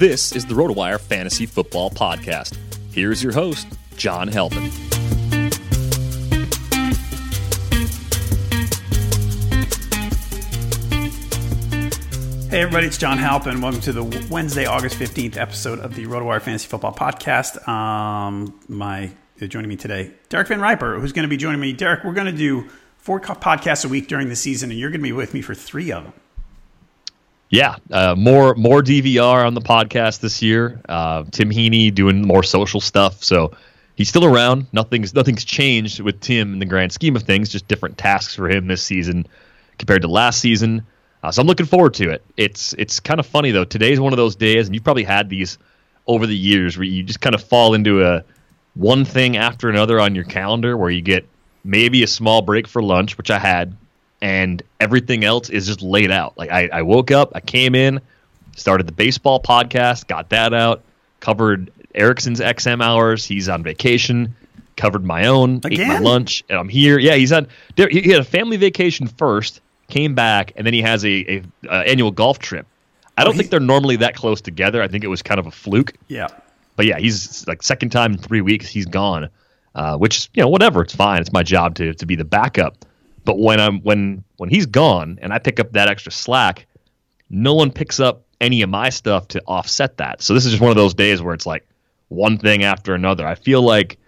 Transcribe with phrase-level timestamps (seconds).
[0.00, 2.56] This is the RotoWire Fantasy Football Podcast.
[2.90, 3.68] Here's your host,
[3.98, 4.70] John Halpin.
[12.48, 13.60] Hey, everybody, it's John Halpin.
[13.60, 17.68] Welcome to the Wednesday, August 15th episode of the RotoWire Fantasy Football Podcast.
[17.68, 19.12] Um, my
[19.42, 21.74] uh, Joining me today, Derek VanRiper, who's going to be joining me.
[21.74, 25.00] Derek, we're going to do four podcasts a week during the season, and you're going
[25.00, 26.14] to be with me for three of them.
[27.50, 30.80] Yeah, uh, more more DVR on the podcast this year.
[30.88, 33.50] Uh, Tim Heaney doing more social stuff, so
[33.96, 34.68] he's still around.
[34.72, 37.48] Nothing's nothing's changed with Tim in the grand scheme of things.
[37.48, 39.26] Just different tasks for him this season
[39.78, 40.86] compared to last season.
[41.24, 42.24] Uh, so I'm looking forward to it.
[42.36, 43.64] It's it's kind of funny though.
[43.64, 45.58] Today's one of those days, and you've probably had these
[46.06, 48.24] over the years where you just kind of fall into a
[48.74, 51.28] one thing after another on your calendar, where you get
[51.64, 53.76] maybe a small break for lunch, which I had,
[54.22, 56.36] and everything else is just laid out.
[56.36, 58.00] Like I, I woke up, I came in,
[58.56, 60.82] started the baseball podcast, got that out,
[61.20, 63.24] covered Erickson's XM hours.
[63.24, 64.34] He's on vacation.
[64.76, 66.98] Covered my own, ate my lunch, and I'm here.
[66.98, 67.48] Yeah, he's on.
[67.76, 71.82] He had a family vacation first, came back, and then he has a, a uh,
[71.82, 72.66] annual golf trip.
[73.18, 74.80] I don't he- think they're normally that close together.
[74.80, 75.92] I think it was kind of a fluke.
[76.08, 76.28] Yeah.
[76.76, 79.28] But yeah, he's like second time in three weeks he's gone,
[79.74, 81.20] uh, which you know whatever, it's fine.
[81.20, 82.86] It's my job to to be the backup.
[83.24, 86.66] But when I'm when when he's gone and I pick up that extra slack,
[87.28, 90.22] no one picks up any of my stuff to offset that.
[90.22, 91.66] So this is just one of those days where it's like
[92.08, 93.26] one thing after another.
[93.26, 93.98] I feel like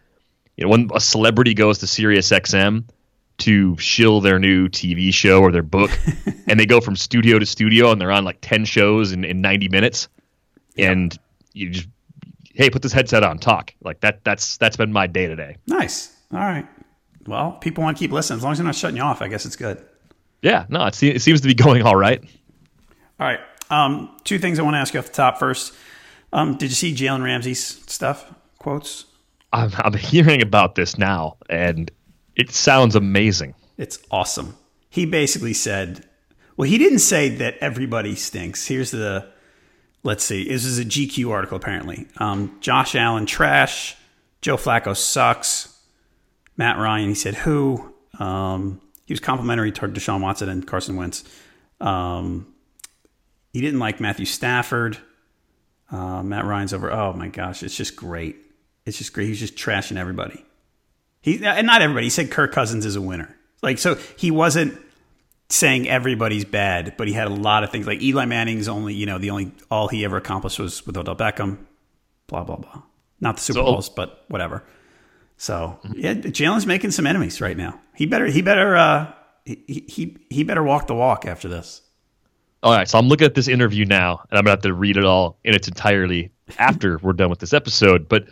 [0.57, 2.85] you know when a celebrity goes to Sirius XM
[3.39, 5.91] to shill their new TV show or their book,
[6.49, 9.41] and they go from studio to studio and they're on like ten shows in, in
[9.41, 10.09] ninety minutes,
[10.79, 11.17] and
[11.53, 11.89] you just
[12.55, 16.15] hey put this headset on talk like that that's that's been my day today Nice.
[16.33, 16.67] All right.
[17.27, 18.39] Well, people want to keep listening.
[18.39, 19.83] As long as they're not shutting you off, I guess it's good.
[20.43, 22.23] yeah no it, it seems to be going all right
[23.21, 23.41] All right.
[23.71, 25.39] Um, two things I want to ask you off the top.
[25.39, 25.73] First,
[26.33, 28.31] um, did you see Jalen Ramsey's stuff?
[28.59, 29.07] Quotes?
[29.53, 31.91] I'm, I'm hearing about this now and
[32.37, 34.57] it sounds amazing It's awesome.
[34.91, 36.07] He basically said,
[36.57, 38.67] well, he didn't say that everybody stinks.
[38.67, 39.31] Here's the,
[40.03, 42.09] let's see, this is a GQ article apparently.
[42.19, 43.97] Um, Josh Allen trash.
[44.43, 45.72] Joe Flacco sucks.
[46.63, 47.93] Matt Ryan, he said who?
[48.21, 51.25] Um, he was complimentary toward Deshaun Watson and Carson Wentz.
[51.81, 52.55] Um,
[53.53, 54.97] he didn't like Matthew Stafford.
[55.91, 56.93] Uh, Matt Ryan's over.
[56.93, 58.37] Oh my gosh, it's just great.
[58.87, 59.27] It's just great.
[59.27, 60.45] He's just trashing everybody.
[61.21, 62.07] He and not everybody.
[62.07, 63.37] He said Kirk Cousins is a winner.
[63.61, 64.81] Like so, he wasn't
[65.49, 67.89] saying everybody's bad, but he had a lot of things.
[67.89, 71.17] Like Eli Manning's only, you know, the only all he ever accomplished was with Odell
[71.17, 71.59] Beckham.
[72.29, 72.83] Blah blah blah.
[73.21, 74.63] Not the Super so, Bowls, but whatever.
[75.43, 77.81] So yeah, Jalen's making some enemies right now.
[77.97, 79.13] He better he better uh,
[79.45, 81.83] he, he he better walk the walk after this.
[82.63, 84.97] All right, so I'm looking at this interview now, and I'm gonna have to read
[84.97, 88.09] it all in its entirety after we're done with this episode.
[88.09, 88.27] But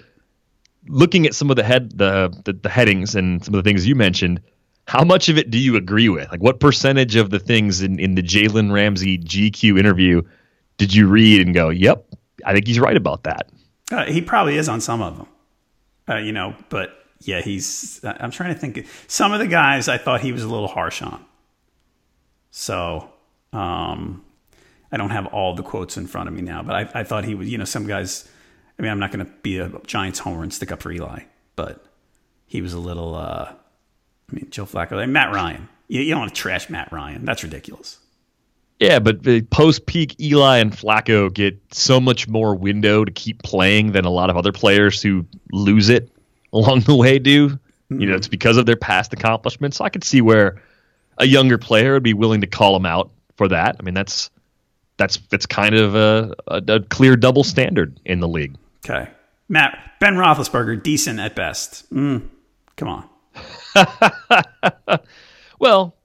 [0.87, 3.89] looking at some of the head the, the, the headings and some of the things
[3.89, 4.41] you mentioned,
[4.87, 6.31] how much of it do you agree with?
[6.31, 10.23] Like, what percentage of the things in in the Jalen Ramsey GQ interview
[10.77, 12.07] did you read and go, "Yep,
[12.47, 13.51] I think he's right about that"?
[13.91, 15.27] Uh, he probably is on some of them,
[16.09, 16.55] uh, you know.
[16.69, 18.00] But yeah, he's.
[18.05, 18.87] I'm trying to think.
[19.06, 21.25] Some of the guys I thought he was a little harsh on.
[22.50, 23.11] So
[23.52, 24.25] um,
[24.90, 27.25] I don't have all the quotes in front of me now, but I, I thought
[27.25, 27.49] he was.
[27.49, 28.28] You know, some guys
[28.81, 31.25] I mean, I'm not going to be a Giants homer and stick up for Eli,
[31.55, 31.84] but
[32.46, 33.14] he was a little.
[33.14, 35.69] Uh, I mean, Joe Flacco, like Matt Ryan.
[35.88, 37.26] You, you don't want to trash Matt Ryan.
[37.26, 37.99] That's ridiculous.
[38.78, 43.43] Yeah, but the post peak Eli and Flacco get so much more window to keep
[43.43, 46.11] playing than a lot of other players who lose it
[46.52, 47.49] along the way do.
[47.49, 48.00] Mm-hmm.
[48.00, 48.19] You know, mm-hmm.
[48.19, 49.79] it's because of their past accomplishments.
[49.79, 50.62] So I could see where
[51.19, 53.76] a younger player would be willing to call them out for that.
[53.79, 54.31] I mean, that's
[54.97, 58.56] that's that's kind of a, a, a clear double standard in the league.
[58.85, 59.08] Okay.
[59.49, 61.93] Matt, Ben Roethlisberger, decent at best.
[61.93, 62.29] Mm,
[62.76, 63.08] come on.
[65.58, 65.97] well,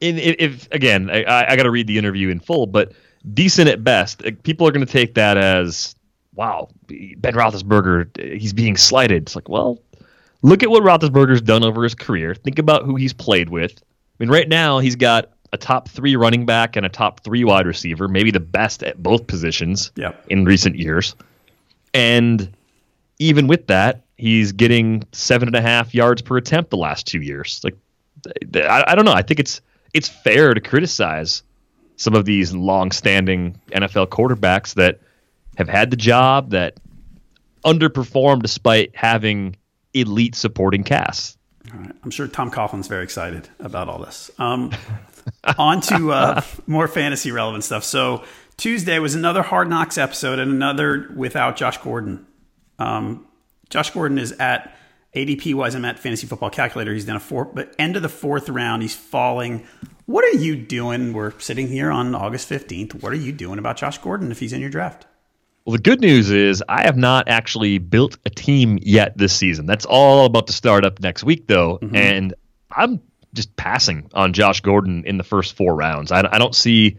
[0.00, 2.92] in, if again, I, I got to read the interview in full, but
[3.32, 4.22] decent at best.
[4.42, 5.94] People are going to take that as,
[6.34, 9.22] wow, Ben Roethlisberger, he's being slighted.
[9.24, 9.78] It's like, well,
[10.42, 12.34] look at what Roethlisberger's done over his career.
[12.34, 13.72] Think about who he's played with.
[13.72, 13.84] I
[14.18, 17.66] mean, right now he's got a top three running back and a top three wide
[17.66, 20.24] receiver, maybe the best at both positions yep.
[20.28, 21.14] in recent years.
[21.92, 22.54] And
[23.18, 27.20] even with that, he's getting seven and a half yards per attempt the last two
[27.20, 27.60] years.
[27.64, 27.76] Like,
[28.54, 29.12] I, I don't know.
[29.12, 29.60] I think it's
[29.92, 31.42] it's fair to criticize
[31.96, 35.00] some of these long-standing NFL quarterbacks that
[35.56, 36.78] have had the job that
[37.64, 39.56] underperformed despite having
[39.94, 41.38] elite supporting cast.
[41.72, 41.92] All right.
[42.02, 44.30] I'm sure Tom Coughlin's very excited about all this.
[44.38, 44.72] Um,
[45.58, 47.84] on to uh, more fantasy relevant stuff.
[47.84, 48.24] So
[48.56, 52.26] Tuesday was another Hard Knocks episode and another without Josh Gordon.
[52.78, 53.26] Um,
[53.68, 54.74] Josh Gordon is at
[55.14, 55.74] ADP wise.
[55.74, 56.92] I'm at Fantasy Football Calculator.
[56.92, 59.66] He's done a four, but end of the fourth round, he's falling.
[60.06, 61.12] What are you doing?
[61.12, 63.02] We're sitting here on August 15th.
[63.02, 65.06] What are you doing about Josh Gordon if he's in your draft?
[65.64, 69.66] Well, the good news is I have not actually built a team yet this season.
[69.66, 71.78] That's all about to start up next week, though.
[71.78, 71.96] Mm-hmm.
[71.96, 72.34] And
[72.74, 73.00] I'm
[73.34, 76.12] just passing on Josh Gordon in the first four rounds.
[76.12, 76.96] I, I don't see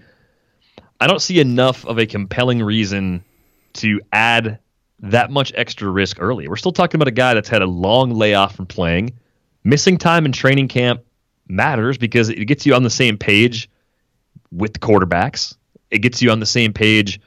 [0.99, 3.23] I don't see enough of a compelling reason
[3.73, 4.59] to add
[4.99, 6.47] that much extra risk early.
[6.47, 9.17] We're still talking about a guy that's had a long layoff from playing.
[9.63, 11.01] Missing time in training camp
[11.47, 13.69] matters because it gets you on the same page
[14.51, 15.55] with the quarterbacks.
[15.89, 17.19] It gets you on the same page,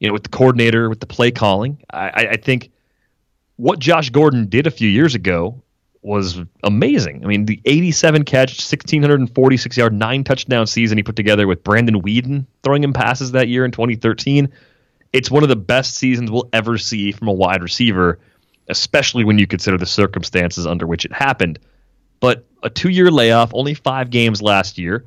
[0.00, 1.82] you know, with the coordinator, with the play calling.
[1.92, 2.70] I, I think
[3.56, 5.62] what Josh Gordon did a few years ago
[6.02, 7.24] was amazing.
[7.24, 12.00] I mean, the 87 catch, 1646 yard, nine touchdown season he put together with Brandon
[12.00, 14.48] Weeden throwing him passes that year in 2013.
[15.12, 18.20] It's one of the best seasons we'll ever see from a wide receiver,
[18.68, 21.58] especially when you consider the circumstances under which it happened.
[22.20, 25.04] But a two year layoff, only five games last year.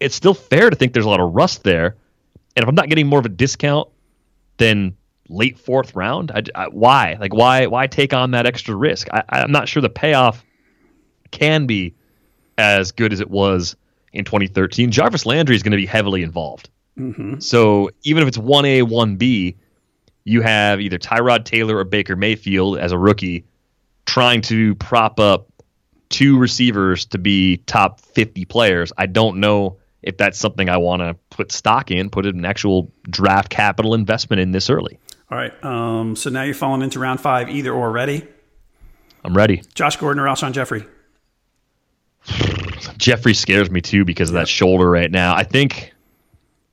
[0.00, 1.96] It's still fair to think there's a lot of rust there.
[2.56, 3.88] And if I'm not getting more of a discount
[4.60, 4.96] than
[5.28, 6.30] late fourth round?
[6.30, 7.16] I, I, why?
[7.18, 7.66] Like why?
[7.66, 9.08] Why take on that extra risk?
[9.12, 10.44] I, I'm not sure the payoff
[11.32, 11.96] can be
[12.56, 13.74] as good as it was
[14.12, 14.92] in 2013.
[14.92, 16.68] Jarvis Landry is going to be heavily involved.
[16.98, 17.40] Mm-hmm.
[17.40, 19.56] So even if it's 1A, 1B,
[20.24, 23.46] you have either Tyrod Taylor or Baker Mayfield as a rookie
[24.04, 25.48] trying to prop up
[26.08, 28.92] two receivers to be top 50 players.
[28.98, 32.92] I don't know if that's something I want to put stock in, put an actual
[33.04, 34.98] draft capital investment in this early.
[35.30, 35.64] All right.
[35.64, 38.26] Um, so now you're falling into round five, either or ready?
[39.24, 39.62] I'm ready.
[39.74, 40.84] Josh Gordon or Alshon Jeffery?
[42.96, 45.34] Jeffery scares me too because of that shoulder right now.
[45.34, 45.92] I think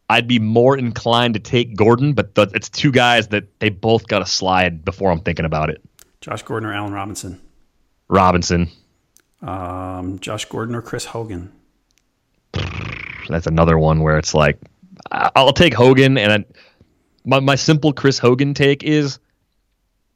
[0.10, 4.08] I'd be more inclined to take Gordon, but th- it's two guys that they both
[4.08, 5.82] got to slide before I'm thinking about it.
[6.22, 7.42] Josh Gordon or Allen Robinson?
[8.08, 8.70] Robinson.
[9.42, 11.52] Um, Josh Gordon or Chris Hogan?
[13.28, 14.60] That's another one where it's like
[15.12, 16.46] I'll take Hogan, and I,
[17.26, 19.20] my my simple Chris Hogan take is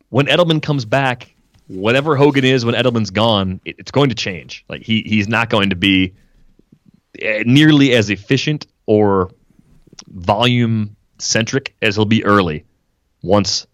[0.10, 1.34] when Edelman comes back,
[1.68, 4.65] whatever Hogan is when Edelman's gone, it, it's going to change.
[4.70, 6.13] Like he he's not going to be
[7.20, 9.32] eh, nearly as efficient or
[10.08, 12.65] volume centric as he'll be early
[13.22, 13.68] once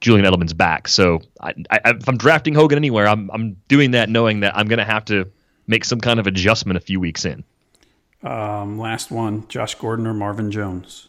[0.00, 0.88] Julian Edelman's back.
[0.88, 4.68] So I, I, if I'm drafting Hogan anywhere, I'm I'm doing that knowing that I'm
[4.68, 5.30] going to have to
[5.66, 7.44] make some kind of adjustment a few weeks in.
[8.22, 11.08] Um, last one: Josh Gordon or Marvin Jones.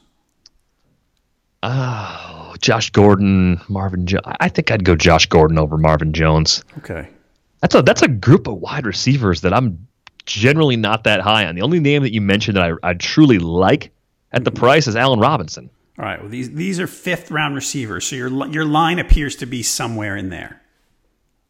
[1.63, 4.23] Oh, Josh Gordon, Marvin Jones.
[4.25, 6.63] I think I'd go Josh Gordon over Marvin Jones.
[6.79, 7.07] Okay.
[7.61, 9.87] That's a that's a group of wide receivers that I'm
[10.25, 11.55] generally not that high on.
[11.55, 13.91] The only name that you mentioned that I, I truly like
[14.31, 15.69] at the price is Allen Robinson.
[15.99, 16.19] All right.
[16.19, 20.17] Well, these these are fifth round receivers, so your your line appears to be somewhere
[20.17, 20.61] in there,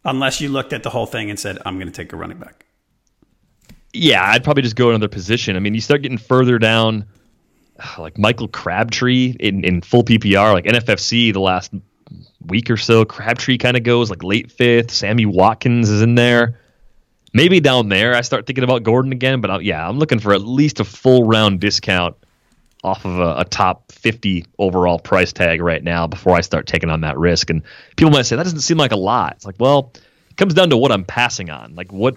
[0.04, 2.40] unless you looked at the whole thing and said, "I'm going to take a running
[2.40, 2.66] back."
[3.94, 5.56] Yeah, I'd probably just go another position.
[5.56, 7.06] I mean, you start getting further down,
[7.98, 11.74] like Michael Crabtree in, in full PPR, like NFFC the last
[12.46, 13.06] week or so.
[13.06, 14.92] Crabtree kind of goes like late fifth.
[14.92, 16.60] Sammy Watkins is in there.
[17.34, 19.40] Maybe down there, I start thinking about Gordon again.
[19.42, 22.16] But i yeah, I'm looking for at least a full round discount
[22.84, 26.90] off of a, a, top 50 overall price tag right now before I start taking
[26.90, 27.52] on that risk.
[27.52, 27.62] And
[27.96, 29.34] people might say that doesn't seem like a lot.
[29.34, 29.92] It's like, well,
[30.30, 31.76] it comes down to what I'm passing on.
[31.76, 32.16] Like, what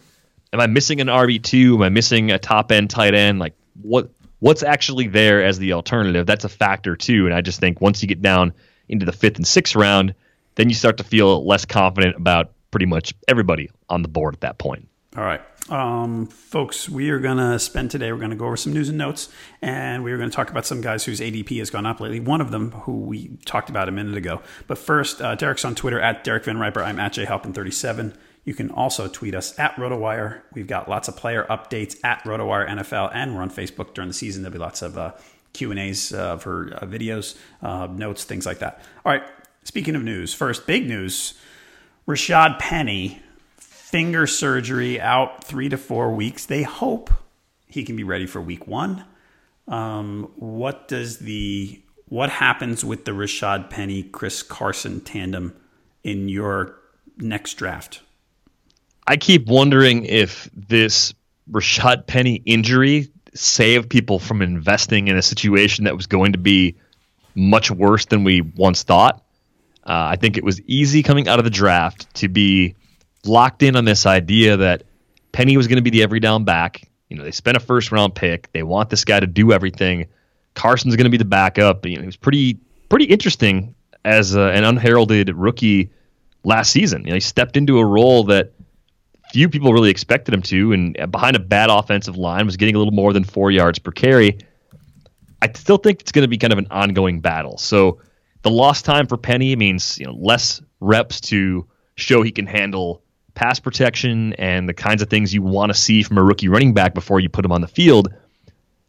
[0.54, 1.74] am I missing an RB two?
[1.74, 3.40] Am I missing a top end tight end?
[3.40, 6.26] Like, what what's actually there as the alternative?
[6.26, 7.26] That's a factor too.
[7.26, 8.54] And I just think once you get down
[8.88, 10.14] into the fifth and sixth round,
[10.54, 14.40] then you start to feel less confident about pretty much everybody on the board at
[14.42, 14.88] that point.
[15.16, 15.40] All right.
[15.70, 18.90] Um, folks, we are going to spend today, we're going to go over some news
[18.90, 19.30] and notes,
[19.62, 22.20] and we are going to talk about some guys whose ADP has gone up lately.
[22.20, 24.42] One of them, who we talked about a minute ago.
[24.66, 26.84] But first, uh, Derek's on Twitter at Derek VanRiper.
[26.84, 28.14] I'm at jhalpin37.
[28.44, 30.42] You can also tweet us at RotoWire.
[30.52, 34.14] We've got lots of player updates at RotoWire NFL, and we're on Facebook during the
[34.14, 34.42] season.
[34.42, 35.12] There'll be lots of uh,
[35.54, 38.80] Q and A's uh, for uh, videos, uh, notes, things like that.
[39.04, 39.22] All right.
[39.64, 41.34] Speaking of news, first big news:
[42.06, 43.22] Rashaad Penny
[43.94, 46.44] finger surgery out three to four weeks.
[46.46, 47.10] They hope
[47.66, 49.04] he can be ready for week one.
[49.68, 55.56] Um, what does the what happens with the Rashaad Penny Chris Carson tandem
[56.02, 56.76] in your
[57.16, 58.02] next draft?
[59.06, 61.14] I keep wondering if this
[61.50, 66.76] Rashaad Penny injury saved people from investing in a situation that was going to be
[67.34, 69.22] much worse than we once thought.
[69.86, 72.74] Uh, I think it was easy coming out of the draft to be
[73.24, 74.84] locked in on this idea that
[75.32, 76.88] Penny was going to be the every down back.
[77.10, 78.50] You know, they spent a first round pick.
[78.52, 80.06] They want this guy to do everything.
[80.54, 81.84] Carson's going to be the backup.
[81.84, 82.58] You know, it was pretty
[82.88, 85.90] pretty interesting as a, an unheralded rookie
[86.44, 87.02] last season.
[87.02, 88.52] You know, he stepped into a role that
[89.34, 92.78] few people really expected him to, and behind a bad offensive line was getting a
[92.78, 94.38] little more than four yards per carry.
[95.42, 97.58] I still think it's going to be kind of an ongoing battle.
[97.58, 97.98] So
[98.42, 103.02] the lost time for Penny means you know less reps to show he can handle
[103.34, 106.72] pass protection and the kinds of things you want to see from a rookie running
[106.72, 108.14] back before you put him on the field.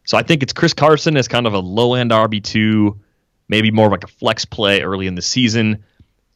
[0.04, 2.96] So I think it's Chris Carson as kind of a low end RB2,
[3.48, 5.82] maybe more like a flex play early in the season.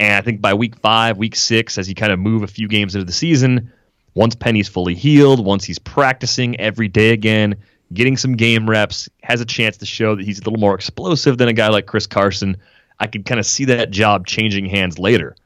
[0.00, 2.66] And I think by week five, week six, as you kind of move a few
[2.66, 3.72] games into the season,
[4.14, 7.54] once Penny's fully healed, once he's practicing every day again,
[7.92, 11.38] getting some game reps, has a chance to show that he's a little more explosive
[11.38, 12.56] than a guy like Chris Carson,
[12.98, 15.36] I could kind of see that job changing hands later.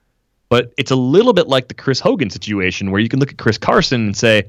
[0.49, 3.39] But it's a little bit like the Chris Hogan situation where you can look at
[3.39, 4.45] Chris Carson and say,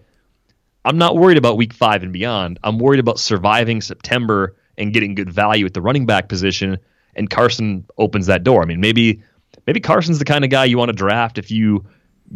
[0.84, 2.60] I'm not worried about week five and beyond.
[2.64, 6.78] I'm worried about surviving September and getting good value at the running back position.
[7.16, 8.62] And Carson opens that door.
[8.62, 9.24] I mean, maybe
[9.66, 11.86] maybe Carson's the kind of guy you want to draft if you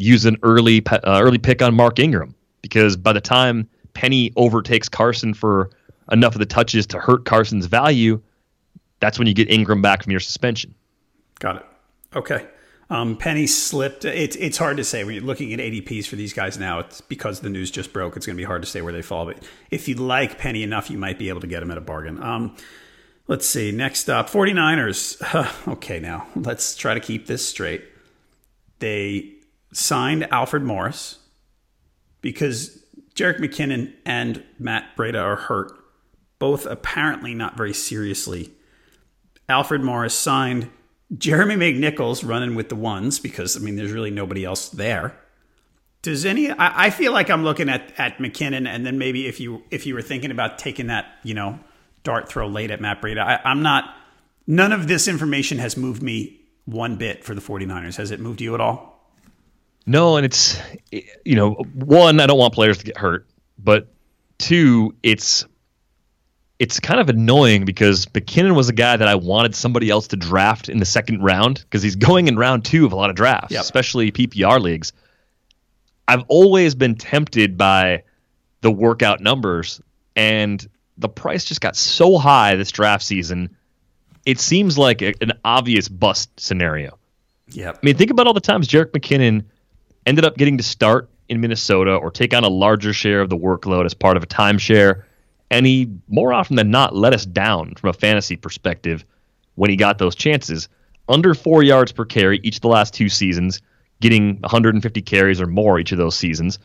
[0.02, 4.90] use an early uh, early pick on Mark Ingram because by the time Penny overtakes
[4.90, 5.70] Carson for
[6.12, 8.22] enough of the touches to hurt Carson's value,
[9.00, 10.74] that's when you get Ingram back from your suspension.
[11.40, 11.66] Got it.
[12.16, 12.48] Okay.
[12.92, 14.04] Um, Penny slipped.
[14.04, 16.80] It's it's hard to say when you're looking at ADPs for these guys now.
[16.80, 18.18] It's because the news just broke.
[18.18, 19.26] It's going to be hard to say where they fall.
[19.26, 21.82] But if you like Penny enough, you might be able to get him at a
[21.82, 22.22] bargain.
[22.22, 22.56] Um,
[23.28, 23.72] let's see.
[23.72, 25.68] Next up, 49ers.
[25.68, 27.84] okay, now let's try to keep this straight.
[28.80, 29.34] They
[29.72, 31.20] signed Alfred Morris
[32.22, 32.84] because
[33.16, 35.72] Jerick McKinnon and Matt Breida are hurt,
[36.40, 38.52] both apparently not very seriously.
[39.48, 40.70] Alfred Morris signed
[41.18, 45.20] Jeremy McNichols running with the ones because I mean there's really nobody else there.
[46.02, 49.40] Does any I, I, feel like I'm looking at, at McKinnon and then maybe if
[49.40, 51.60] you if you were thinking about taking that, you know,
[52.04, 53.96] dart throw late at Matt Breida, I, I'm not
[54.48, 57.98] none of this information has moved me one bit for the 49ers.
[57.98, 58.99] Has it moved you at all?
[59.90, 60.60] No, and it's
[60.92, 63.28] you know, one, I don't want players to get hurt,
[63.58, 63.88] but
[64.38, 65.46] two, it's
[66.60, 70.18] it's kind of annoying because McKinnon was a guy that I wanted somebody else to
[70.18, 73.16] draft in the second round because he's going in round two of a lot of
[73.16, 73.62] drafts, yep.
[73.62, 74.94] especially PPR leagues.
[76.08, 78.04] I've always been tempted by
[78.62, 79.82] the workout numbers,
[80.16, 80.68] and
[80.98, 83.56] the price just got so high this draft season
[84.26, 87.00] it seems like a, an obvious bust scenario.
[87.48, 87.80] Yep.
[87.82, 89.46] I mean, think about all the times Jerick McKinnon
[90.10, 93.38] ended up getting to start in Minnesota or take on a larger share of the
[93.38, 95.04] workload as part of a timeshare.
[95.52, 99.06] And he, more often than not, let us down from a fantasy perspective
[99.56, 100.68] when he got those chances.
[101.08, 103.62] Under four yards per carry each of the last two seasons,
[104.02, 106.60] getting 150 carries or more each of those seasons.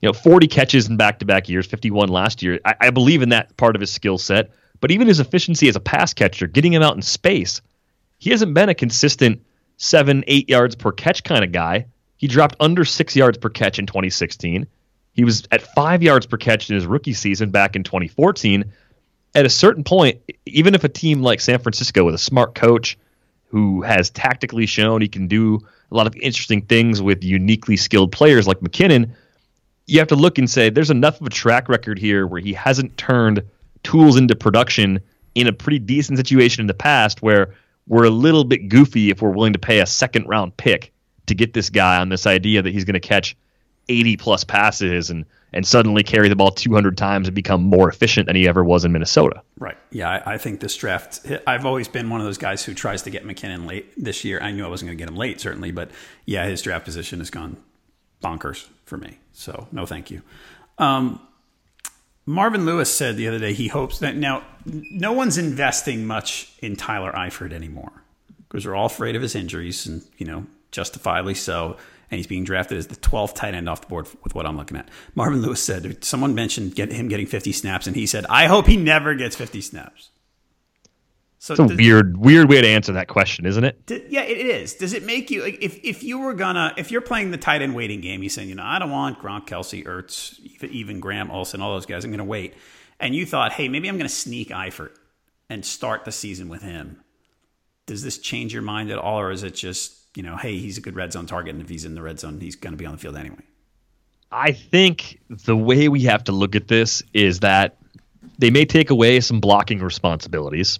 [0.00, 2.60] You know, 40 catches in back to back years, 51 last year.
[2.64, 4.50] I, I believe in that part of his skill set.
[4.80, 7.60] But even his efficiency as a pass catcher, getting him out in space,
[8.18, 9.42] he hasn't been a consistent
[9.76, 11.86] seven, eight yards per catch kind of guy.
[12.20, 14.66] He dropped under six yards per catch in 2016.
[15.14, 18.70] He was at five yards per catch in his rookie season back in 2014.
[19.34, 22.98] At a certain point, even if a team like San Francisco with a smart coach
[23.46, 25.60] who has tactically shown he can do
[25.90, 29.12] a lot of interesting things with uniquely skilled players like McKinnon,
[29.86, 32.52] you have to look and say there's enough of a track record here where he
[32.52, 33.42] hasn't turned
[33.82, 35.00] tools into production
[35.34, 37.54] in a pretty decent situation in the past where
[37.88, 40.92] we're a little bit goofy if we're willing to pay a second round pick
[41.30, 43.36] to get this guy on this idea that he's going to catch
[43.88, 48.26] 80 plus passes and and suddenly carry the ball 200 times and become more efficient
[48.26, 49.42] than he ever was in Minnesota.
[49.58, 49.76] Right.
[49.90, 51.26] Yeah, I, I, think this draft.
[51.44, 54.38] I've always been one of those guys who tries to get McKinnon late this year.
[54.40, 55.90] I knew I wasn't going to get him late, certainly, but
[56.24, 57.56] yeah, his draft position has gone
[58.22, 59.18] bonkers for me.
[59.32, 60.22] So no, thank you.
[60.78, 61.20] Um,
[62.26, 66.76] Marvin Lewis said the other day he hopes that now no one's investing much in
[66.76, 68.04] Tyler Eifert anymore
[68.48, 71.76] because we're all afraid of his injuries and you know justifiably so.
[72.10, 74.56] And he's being drafted as the 12th tight end off the board with what I'm
[74.56, 74.88] looking at.
[75.14, 78.66] Marvin Lewis said someone mentioned get him getting 50 snaps, and he said, "I hope
[78.66, 80.10] he never gets 50 snaps."
[81.42, 83.86] So it's a does, weird, weird way to answer that question, isn't it?
[83.86, 84.74] Did, yeah, it is.
[84.74, 87.62] Does it make you like if if you were gonna if you're playing the tight
[87.62, 91.30] end waiting game, you saying, you know, I don't want Gronk, Kelce, Ertz, even Graham,
[91.30, 92.04] Olsen, all those guys.
[92.04, 92.54] I'm gonna wait,
[93.00, 94.90] and you thought, hey, maybe I'm gonna sneak Eifert
[95.48, 97.00] and start the season with him.
[97.90, 100.78] Does this change your mind at all, or is it just you know, hey, he's
[100.78, 102.76] a good red zone target, and if he's in the red zone, he's going to
[102.76, 103.42] be on the field anyway.
[104.30, 107.78] I think the way we have to look at this is that
[108.38, 110.78] they may take away some blocking responsibilities.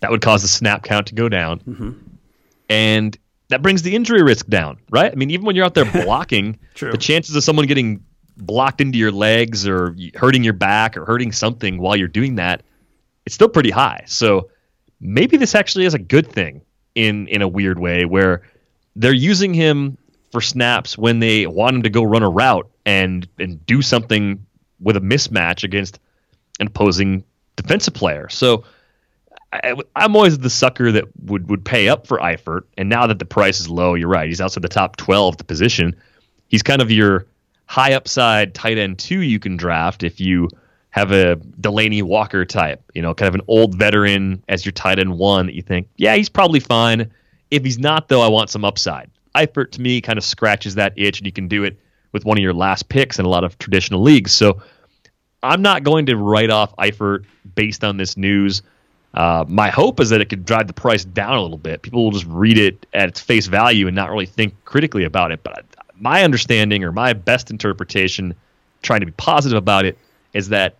[0.00, 1.60] That would cause the snap count to go down.
[1.60, 1.90] Mm-hmm.
[2.68, 3.16] And
[3.48, 5.12] that brings the injury risk down, right?
[5.12, 8.04] I mean, even when you're out there blocking, the chances of someone getting
[8.36, 12.64] blocked into your legs or hurting your back or hurting something while you're doing that,
[13.24, 14.02] it's still pretty high.
[14.06, 14.50] So
[15.00, 16.62] maybe this actually is a good thing
[16.94, 18.42] in in a weird way where
[18.94, 19.98] they're using him
[20.32, 24.44] for snaps when they want him to go run a route and and do something
[24.80, 25.98] with a mismatch against
[26.60, 27.24] an opposing
[27.56, 28.28] defensive player.
[28.28, 28.64] So
[29.52, 33.18] I, am always the sucker that would would pay up for Eifert, and now that
[33.18, 34.28] the price is low, you're right.
[34.28, 35.96] He's outside the top 12 the position.
[36.48, 37.26] He's kind of your
[37.66, 40.48] high upside tight end two you can draft if you
[40.96, 44.98] have a Delanie Walker type, you know, kind of an old veteran as your tight
[44.98, 47.10] end one that you think, yeah, he's probably fine.
[47.50, 49.10] If he's not, though, I want some upside.
[49.34, 51.78] Eifert to me kind of scratches that itch, and you can do it
[52.12, 54.32] with one of your last picks in a lot of traditional leagues.
[54.32, 54.62] So
[55.42, 58.62] I'm not going to write off Eifert based on this news.
[59.12, 61.82] Uh, my hope is that it could drive the price down a little bit.
[61.82, 65.30] People will just read it at its face value and not really think critically about
[65.30, 65.42] it.
[65.42, 65.66] But
[66.00, 68.34] my understanding or my best interpretation,
[68.80, 69.98] trying to be positive about it,
[70.32, 70.76] is that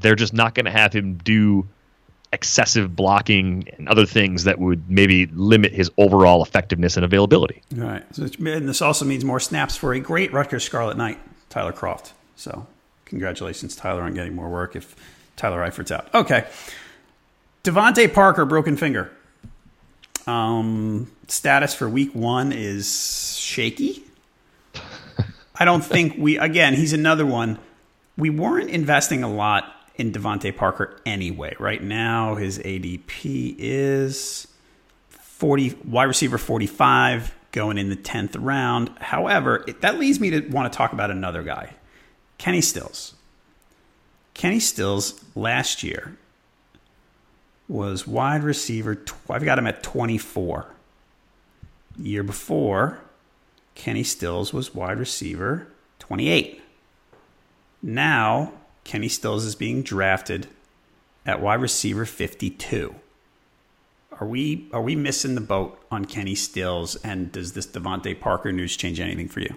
[0.00, 1.66] they're just not going to have him do
[2.32, 7.62] excessive blocking and other things that would maybe limit his overall effectiveness and availability.
[7.78, 8.02] All right.
[8.14, 11.18] So, and this also means more snaps for a great Rutgers Scarlet Knight,
[11.50, 12.12] Tyler Kroft.
[12.36, 12.66] So
[13.04, 14.96] congratulations, Tyler, on getting more work if
[15.36, 16.12] Tyler Eifert's out.
[16.14, 16.46] Okay.
[17.64, 19.12] DeVante Parker, broken finger.
[20.26, 24.04] Um, status for week one is shaky.
[25.54, 27.58] I don't think we, again, he's another one.
[28.16, 29.64] We weren't investing a lot
[29.96, 31.54] in DeVante Parker anyway.
[31.58, 34.48] Right now, his ADP is
[35.08, 38.90] 40 wide receiver 45 going in the 10th round.
[38.98, 41.74] However, it, that leads me to want to talk about another guy,
[42.38, 43.14] Kenny Stills.
[44.34, 46.16] Kenny Stills last year
[47.68, 49.02] was wide receiver.
[49.28, 50.66] I've got him at 24.
[51.98, 52.98] year before,
[53.74, 55.66] Kenny Stills was wide receiver
[55.98, 56.62] 28.
[57.82, 58.52] Now
[58.84, 60.48] Kenny Stills is being drafted
[61.24, 62.94] at wide receiver 52.
[64.20, 66.96] Are we are we missing the boat on Kenny Stills?
[66.96, 69.54] And does this DeVante Parker news change anything for you?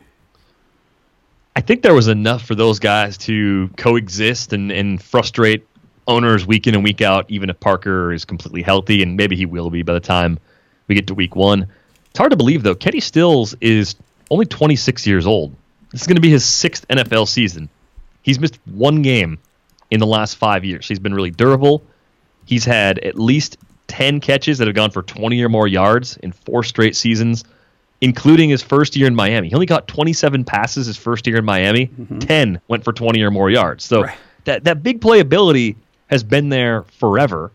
[1.55, 5.65] I think there was enough for those guys to coexist and, and frustrate
[6.07, 9.45] owners week in and week out, even if Parker is completely healthy, and maybe he
[9.45, 10.37] will be by the time
[10.87, 11.67] we get to week one.
[12.09, 12.75] It's hard to believe though.
[12.75, 13.95] Kenny Stills is
[14.29, 15.55] only 26 years old.
[15.91, 17.69] This is going to be his sixth NFL season.
[18.25, 19.37] He's missed one game
[19.91, 20.87] in the last five years.
[20.87, 21.83] He's been really durable.
[22.45, 26.31] He's had at least 10 catches that have gone for 20 or more yards in
[26.31, 27.43] four straight seasons,
[28.01, 29.49] including his first year in Miami.
[29.49, 31.85] He only got 27 passes his first year in Miami.
[31.85, 32.17] Mm-hmm.
[32.17, 33.85] 10 went for 20 or more yards.
[33.85, 34.17] So right.
[34.45, 35.75] that, that big playability
[36.07, 37.51] has been there forever.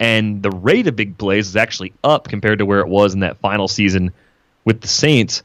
[0.00, 3.20] And the rate of big plays is actually up compared to where it was in
[3.20, 4.12] that final season
[4.64, 5.44] with the Saints.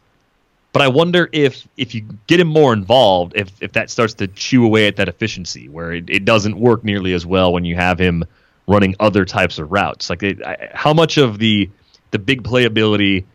[0.74, 4.28] But I wonder if if you get him more involved, if if that starts to
[4.28, 7.76] chew away at that efficiency, where it, it doesn't work nearly as well when you
[7.76, 8.26] have him
[8.68, 10.10] running other types of routes.
[10.10, 11.70] Like it, I, how much of the
[12.10, 13.26] the big playability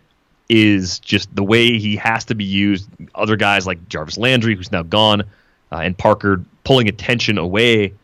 [0.49, 2.89] is just the way he has to be used.
[3.15, 5.23] Other guys like Jarvis Landry, who's now gone,
[5.71, 7.95] uh, and Parker pulling attention away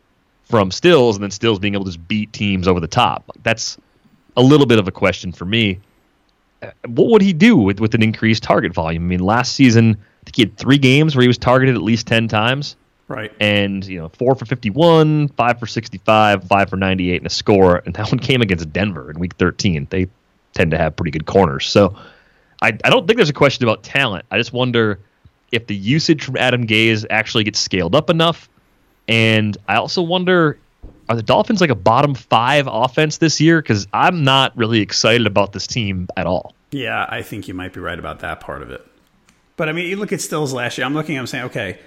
[0.44, 3.30] from Stills, and then Stills being able to just beat teams over the top.
[3.42, 3.78] That's
[4.36, 5.80] a little bit of a question for me
[6.86, 9.04] what would he do with, with an increased target volume?
[9.04, 11.82] I mean, last season, I think he had three games where he was targeted at
[11.82, 12.76] least 10 times.
[13.08, 13.32] Right.
[13.38, 17.82] And, you know, four for 51, five for 65, five for 98, and a score.
[17.84, 19.88] And that one came against Denver in week 13.
[19.90, 20.08] They
[20.54, 21.66] tend to have pretty good corners.
[21.66, 21.96] So
[22.62, 24.24] I, I don't think there's a question about talent.
[24.30, 25.00] I just wonder
[25.52, 28.48] if the usage from Adam Gase actually gets scaled up enough.
[29.06, 30.58] And I also wonder
[31.08, 33.60] are the Dolphins like a bottom five offense this year?
[33.60, 36.54] Because I'm not really excited about this team at all.
[36.70, 38.84] Yeah, I think you might be right about that part of it.
[39.56, 40.86] But I mean, you look at Stills last year.
[40.86, 41.18] I'm looking.
[41.18, 41.78] I'm saying, okay,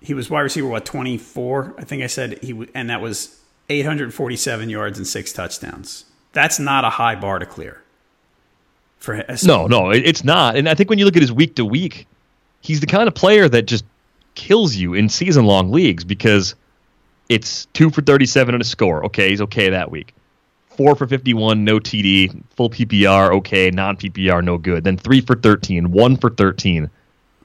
[0.00, 1.74] he was wide receiver what 24.
[1.78, 6.06] I think I said he and that was 847 yards and six touchdowns.
[6.32, 7.82] That's not a high bar to clear.
[8.98, 9.24] For him.
[9.44, 10.56] no, no, it's not.
[10.56, 12.06] And I think when you look at his week to week,
[12.60, 13.84] he's the kind of player that just
[14.34, 16.54] kills you in season long leagues because
[17.30, 19.06] it's two for 37 and a score.
[19.06, 20.14] Okay, he's okay that week.
[20.66, 22.42] Four for 51, no TD.
[22.56, 23.70] Full PPR, okay.
[23.70, 24.82] Non PPR, no good.
[24.82, 26.90] Then three for 13, one for 13.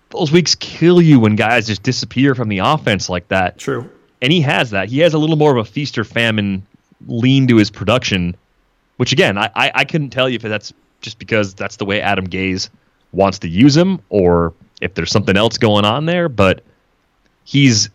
[0.10, 3.60] Those weeks kill you when guys just disappear from the offense like that.
[3.60, 3.88] True.
[4.22, 4.90] And he has that.
[4.90, 6.66] He has a little more of a feast or famine
[7.06, 8.36] lean to his production,
[8.98, 12.02] which again, I, I, I couldn't tell you if that's just because that's the way
[12.02, 12.70] Adam Gase
[13.12, 16.64] wants to use him or if there's something else going on there, but
[17.44, 17.90] he's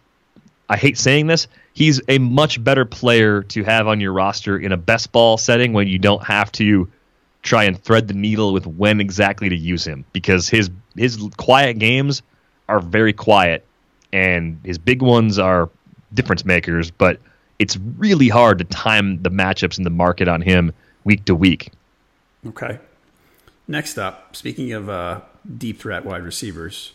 [0.68, 1.48] I hate saying this,
[1.80, 5.72] he's a much better player to have on your roster in a best ball setting
[5.72, 6.86] when you don't have to
[7.42, 11.78] try and thread the needle with when exactly to use him because his his quiet
[11.78, 12.20] games
[12.68, 13.64] are very quiet
[14.12, 15.70] and his big ones are
[16.12, 17.18] difference makers, but
[17.58, 21.72] it's really hard to time the matchups in the market on him week to week.
[22.46, 22.78] Okay.
[23.66, 25.22] Next up, speaking of uh,
[25.56, 26.92] deep threat wide receivers,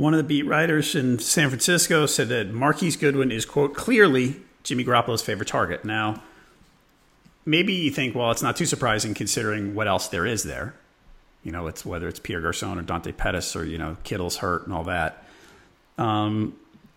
[0.00, 4.36] one of the beat writers in San Francisco said that Marquise Goodwin is, quote, clearly
[4.62, 5.84] Jimmy Garoppolo's favorite target.
[5.84, 6.22] Now,
[7.44, 10.74] maybe you think, well, it's not too surprising considering what else there is there.
[11.44, 14.64] You know, it's whether it's Pierre Garcon or Dante Pettis or, you know, Kittle's hurt
[14.64, 15.22] and all that.
[15.98, 16.56] Um,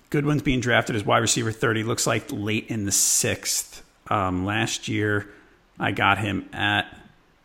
[0.09, 3.83] Goodwin's being drafted as wide receiver 30, looks like late in the sixth.
[4.07, 5.27] Um, last year,
[5.77, 6.85] I got him at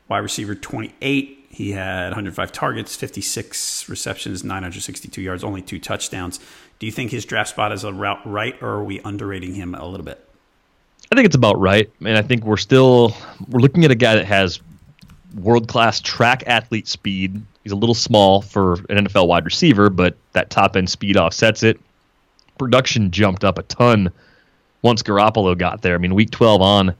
[0.06, 6.38] wide receiver 28 he had 105 targets, 56 receptions, 962 yards, only two touchdowns.
[6.78, 9.74] Do you think his draft spot is a route right, or are we underrating him
[9.74, 10.24] a little bit?
[11.10, 11.90] I think it's about right.
[12.00, 13.12] Mean, I think we're still
[13.48, 14.60] we're looking at a guy that has
[15.34, 17.42] world class track athlete speed.
[17.64, 21.64] He's a little small for an NFL wide receiver, but that top end speed offsets
[21.64, 21.80] it.
[22.56, 24.12] Production jumped up a ton
[24.82, 25.96] once Garoppolo got there.
[25.96, 26.94] I mean, week 12 on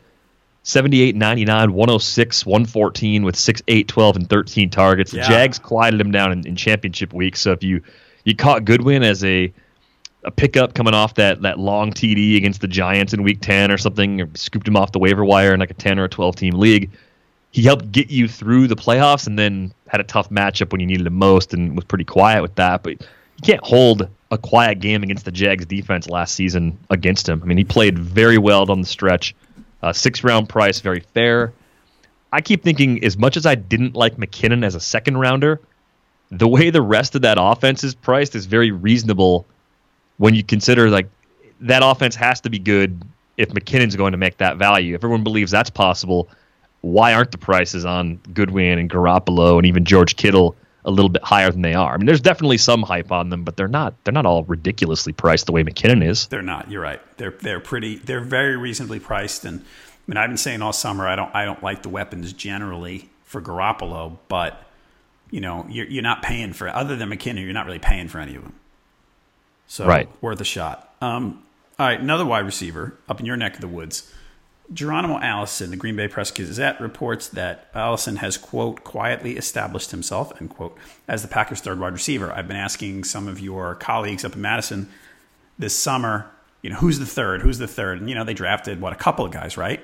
[0.68, 5.14] 78, 99, 106, 114 with 6, 8, 12, and 13 targets.
[5.14, 5.22] Yeah.
[5.22, 7.37] The Jags quieted him down in, in, championship week.
[7.37, 7.83] So if you
[8.24, 9.50] you caught Goodwin as a
[10.24, 13.78] a pickup coming off that that long TD against the Giants in week 10 or
[13.78, 16.37] something, or scooped him off the waiver wire in like a 10 or a 12
[16.37, 16.90] team league,
[17.50, 20.87] he helped get you through the playoffs and then had a tough matchup when you
[20.87, 22.83] needed him most and was pretty quiet with that.
[22.83, 27.40] But you can't hold a quiet game against the Jags defense last season against him.
[27.42, 29.35] I mean, he played very well down the stretch.
[29.82, 31.52] Uh, six round price, very fair.
[32.32, 35.60] I keep thinking, as much as I didn't like McKinnon as a second rounder,
[36.30, 39.46] the way the rest of that offense is priced is very reasonable
[40.18, 41.08] when you consider like
[41.60, 43.02] that offense has to be good
[43.36, 44.94] if McKinnon's going to make that value.
[44.94, 46.28] If everyone believes that's possible,
[46.82, 51.22] why aren't the prices on Goodwin and Garoppolo and even George Kittle a little bit
[51.22, 51.94] higher than they are.
[51.94, 55.12] I mean, there's definitely some hype on them, but they're not they're not all ridiculously
[55.12, 56.26] priced the way McKinnon is.
[56.28, 56.70] They're not.
[56.70, 57.00] You're right.
[57.18, 57.96] They're they're pretty.
[57.96, 59.44] They're very reasonably priced.
[59.44, 59.64] And I
[60.06, 63.42] mean, I've been saying all summer I don't I don't like the weapons generally for
[63.42, 64.62] Garoppolo, but
[65.30, 67.44] you know you're you're not paying for other than McKinnon.
[67.44, 68.54] You're not really paying for any of them.
[69.66, 70.08] So right.
[70.22, 70.94] worth a shot.
[71.02, 71.42] Um,
[71.78, 74.12] all right, another wide receiver up in your neck of the woods.
[74.72, 80.33] Geronimo Allison, the Green Bay Press Gazette, reports that Allison has, quote, quietly established himself,
[80.40, 80.76] end quote,
[81.07, 82.31] as the Packers' third wide receiver.
[82.33, 84.88] I've been asking some of your colleagues up in Madison
[85.59, 86.31] this summer,
[86.62, 87.40] you know, who's the third?
[87.40, 88.00] Who's the third?
[88.00, 89.81] And, you know, they drafted, what, a couple of guys, right?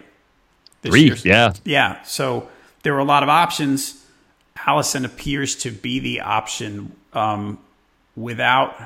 [0.82, 1.16] Three, year.
[1.24, 1.52] yeah.
[1.64, 2.02] Yeah.
[2.02, 2.48] So
[2.82, 4.04] there were a lot of options.
[4.66, 7.58] Allison appears to be the option um,
[8.16, 8.76] without,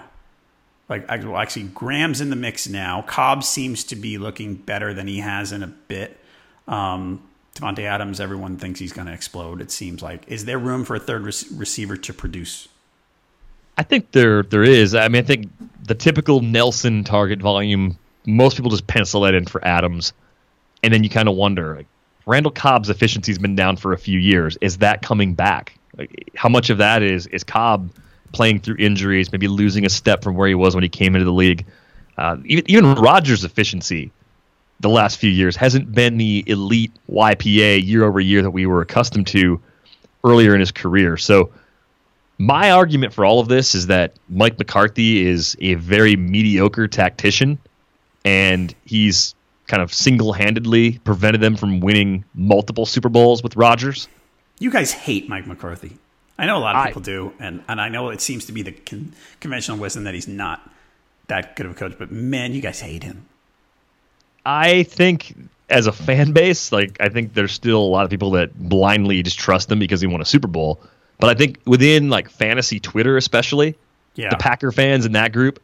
[0.89, 3.03] like, well, actually, Graham's in the mix now.
[3.03, 6.19] Cobb seems to be looking better than he has in a bit.
[6.67, 7.23] Um,
[7.55, 9.61] Davante Adams, everyone thinks he's going to explode.
[9.61, 10.25] It seems like.
[10.29, 12.69] Is there room for a third re- receiver to produce?
[13.77, 14.95] I think there there is.
[14.95, 15.51] I mean, I think
[15.85, 17.99] the typical Nelson target volume.
[18.27, 20.13] Most people just pencil that in for Adams,
[20.83, 21.77] and then you kind of wonder.
[21.77, 21.87] Like,
[22.27, 24.59] Randall Cobb's efficiency's been down for a few years.
[24.61, 25.79] Is that coming back?
[25.97, 27.91] Like, how much of that is is Cobb
[28.33, 31.25] playing through injuries, maybe losing a step from where he was when he came into
[31.25, 31.67] the league?
[32.17, 34.11] Uh, even even Rodgers' efficiency
[34.81, 38.81] the last few years hasn't been the elite YPA year over year that we were
[38.81, 39.61] accustomed to
[40.25, 41.17] earlier in his career.
[41.17, 41.51] So
[42.39, 47.59] my argument for all of this is that Mike McCarthy is a very mediocre tactician
[48.25, 49.35] and he's
[49.67, 54.09] kind of single-handedly prevented them from winning multiple Super Bowls with Rodgers.
[54.59, 55.97] You guys hate Mike McCarthy.
[56.39, 58.53] I know a lot of people I, do, and, and I know it seems to
[58.53, 60.71] be the con- conventional wisdom that he's not
[61.27, 61.95] that good of a coach.
[61.99, 63.27] But man, you guys hate him.
[64.47, 65.35] I think
[65.69, 69.23] as a fan base, like I think there's still a lot of people that blindly
[69.23, 70.81] just trust him because he won a Super Bowl.
[71.19, 73.77] But I think within like fantasy Twitter, especially,
[74.15, 74.31] yeah.
[74.31, 75.61] the Packer fans in that group,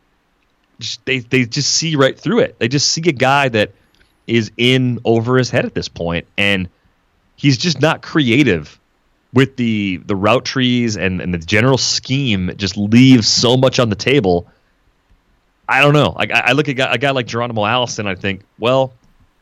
[0.80, 2.58] just, they they just see right through it.
[2.58, 3.72] They just see a guy that
[4.26, 6.68] is in over his head at this point, and
[7.36, 8.78] he's just not creative
[9.34, 12.52] with the the route trees and, and the general scheme.
[12.56, 14.48] Just leaves so much on the table
[15.68, 16.14] I don't know.
[16.16, 18.06] I, I look at a guy, a guy like Geronimo Allison.
[18.06, 18.92] I think, well,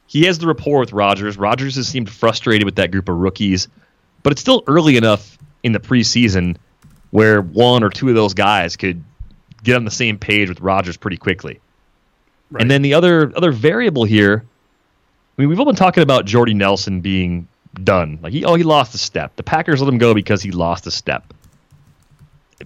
[0.07, 1.37] he has the rapport with Rodgers.
[1.37, 3.68] Rodgers has seemed frustrated with that group of rookies,
[4.22, 6.57] but it's still early enough in the preseason
[7.11, 9.02] where one or two of those guys could
[9.62, 11.61] get on the same page with Rodgers pretty quickly.
[12.50, 12.62] Right.
[12.62, 16.55] And then the other other variable here, I mean, we've all been talking about Jordy
[16.55, 18.18] Nelson being done.
[18.22, 19.37] Like he, oh, he lost a step.
[19.37, 21.32] The Packers let him go because he lost a step.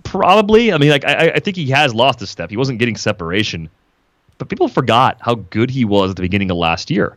[0.03, 0.73] Probably.
[0.73, 2.51] I mean, like I, I think he has lost a step.
[2.51, 3.71] He wasn't getting separation,
[4.39, 7.17] but people forgot how good he was at the beginning of last year.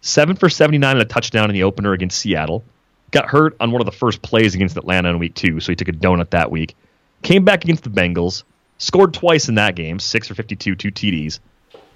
[0.00, 2.64] Seven for seventy-nine and a touchdown in the opener against Seattle.
[3.12, 5.76] Got hurt on one of the first plays against Atlanta in week two, so he
[5.76, 6.74] took a donut that week.
[7.22, 8.42] Came back against the Bengals,
[8.78, 11.38] scored twice in that game, six for fifty-two, two TDs.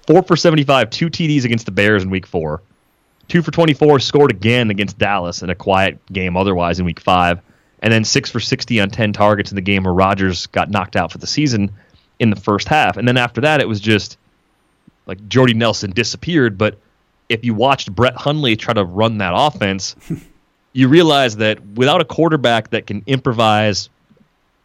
[0.05, 2.61] Four for seventy-five, two TDs against the Bears in week four.
[3.27, 7.41] Two for twenty-four, scored again against Dallas in a quiet game otherwise in week five
[7.79, 10.95] and then six for 60 on 10 targets in the game where Rodgers got knocked
[10.95, 11.71] out for the season
[12.19, 12.97] in the first half.
[12.97, 14.17] And then after that, it was just
[15.05, 16.57] like Jordy Nelson disappeared.
[16.57, 16.77] But
[17.29, 19.95] if you watched Brett Hundley try to run that offense,
[20.73, 23.89] you realize that without a quarterback that can improvise,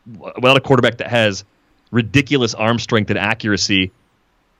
[0.07, 1.45] without a quarterback that has
[1.91, 3.93] ridiculous arm strength and accuracy,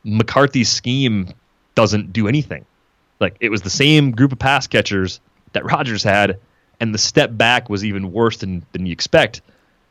[0.05, 1.33] McCarthy's scheme
[1.75, 2.67] doesn't do anything.
[3.23, 5.21] Like it was the same group of pass catchers
[5.53, 6.39] that Rodgers had
[6.81, 9.41] and the step back was even worse than than you expect.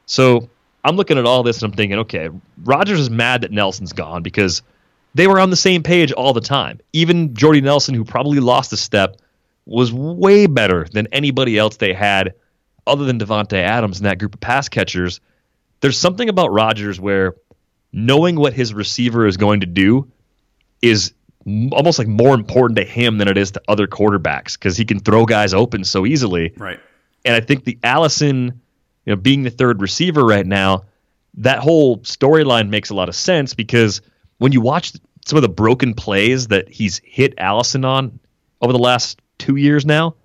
[0.05, 0.49] So
[0.83, 2.29] I'm looking at all this and I'm thinking, okay,
[2.63, 4.61] Rodgers is mad that Nelson's gone because
[5.13, 6.79] they were on the same page all the time.
[6.93, 9.17] Even Jordy Nelson, who probably lost a step,
[9.65, 12.33] was way better than anybody else they had
[12.87, 15.19] other than Davante Adams in that group of pass catchers.
[15.81, 17.35] There's something about Rodgers where
[17.93, 20.11] knowing what his receiver is going to do
[20.81, 21.13] is
[21.71, 24.99] almost like more important to him than it is to other quarterbacks because he can
[24.99, 26.53] throw guys open so easily.
[26.57, 26.79] Right.
[27.25, 28.61] And I think the Allison,
[29.05, 30.83] you know, being the third receiver right now,
[31.35, 34.01] that whole storyline makes a lot of sense because
[34.37, 34.93] when you watch
[35.25, 38.19] some of the broken plays that he's hit Allison on
[38.61, 40.15] over the last two years now,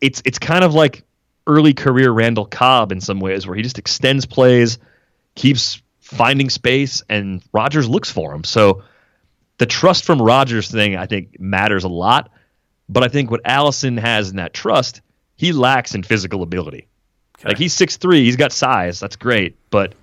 [0.00, 1.04] it's it's kind of like
[1.46, 4.78] early career Randall Cobb in some ways, where he just extends plays,
[5.34, 8.44] keeps finding space, and Rodgers looks for him.
[8.44, 8.82] So
[9.62, 12.32] the trust from Rodgers thing, I think, matters a lot.
[12.88, 15.02] But I think what Allison has in that trust,
[15.36, 16.88] he lacks in physical ability.
[17.38, 17.50] Okay.
[17.50, 19.94] Like he's six three, he's got size, that's great, but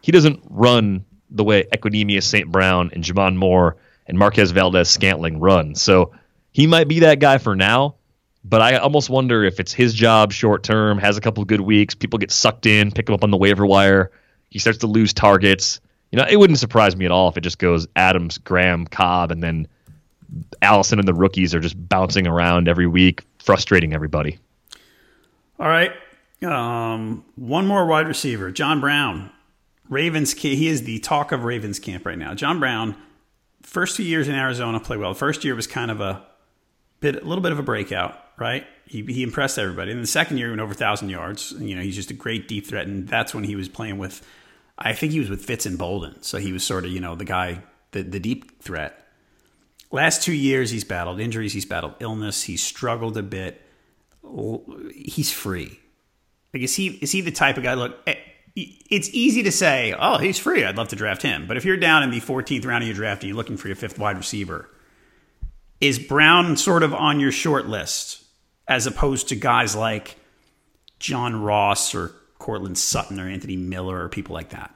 [0.00, 2.50] he doesn't run the way Equanimeous St.
[2.50, 5.74] Brown and J'Mon Moore and Marquez Valdes-Scantling run.
[5.74, 6.12] So
[6.50, 7.96] he might be that guy for now,
[8.42, 11.94] but I almost wonder if it's his job short term, has a couple good weeks,
[11.94, 14.10] people get sucked in, pick him up on the waiver wire,
[14.48, 17.40] he starts to lose targets you know, it wouldn't surprise me at all if it
[17.40, 19.66] just goes Adams, Graham, Cobb, and then
[20.60, 24.38] Allison and the rookies are just bouncing around every week, frustrating everybody.
[25.58, 25.92] All right.
[26.42, 29.30] Um, one more wide receiver, John Brown.
[29.88, 32.34] Ravens, he is the talk of Ravens camp right now.
[32.34, 32.96] John Brown,
[33.62, 35.12] first two years in Arizona, played well.
[35.12, 36.24] The first year was kind of a
[37.00, 38.66] bit, a little bit of a breakout, right?
[38.86, 39.92] He, he impressed everybody.
[39.92, 41.52] And the second year, he went over thousand yards.
[41.58, 44.26] You know, he's just a great deep threat, and that's when he was playing with
[44.82, 47.14] I think he was with Fitz and Boldin, so he was sort of you know
[47.14, 48.98] the guy, the the deep threat.
[49.90, 53.60] Last two years, he's battled injuries, he's battled illness, he's struggled a bit.
[54.94, 55.78] He's free.
[56.52, 57.74] Like, is he is he the type of guy?
[57.74, 58.14] Look, eh,
[58.54, 60.64] it's easy to say, oh, he's free.
[60.64, 61.46] I'd love to draft him.
[61.46, 63.68] But if you're down in the 14th round of your draft and you're looking for
[63.68, 64.68] your fifth wide receiver,
[65.80, 68.24] is Brown sort of on your short list
[68.68, 70.16] as opposed to guys like
[70.98, 74.74] John Ross or Courtland Sutton or Anthony Miller or people like that?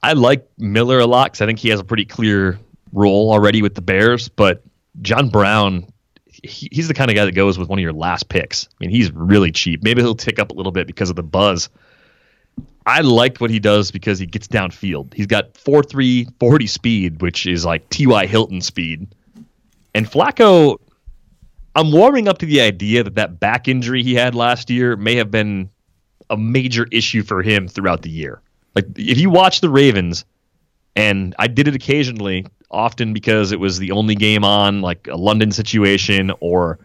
[0.00, 2.56] I like Miller a lot because I think he has a pretty clear
[2.92, 4.28] role already with the Bears.
[4.28, 4.62] But
[5.00, 5.84] John Brown,
[6.24, 8.68] he, he's the kind of guy that goes with one of your last picks.
[8.68, 9.82] I mean, he's really cheap.
[9.82, 11.68] Maybe he'll tick up a little bit because of the buzz.
[12.86, 15.14] I like what he does because he gets downfield.
[15.14, 18.26] He's got 4.3 40 speed, which is like T.Y.
[18.26, 19.12] Hilton speed.
[19.96, 20.78] And Flacco,
[21.74, 25.16] I'm warming up to the idea that that back injury he had last year may
[25.16, 25.68] have been
[26.32, 28.40] a major issue for him throughout the year.
[28.74, 30.24] Like if you watch the Ravens,
[30.96, 35.16] and I did it occasionally, often because it was the only game on, like a
[35.16, 36.78] London situation, or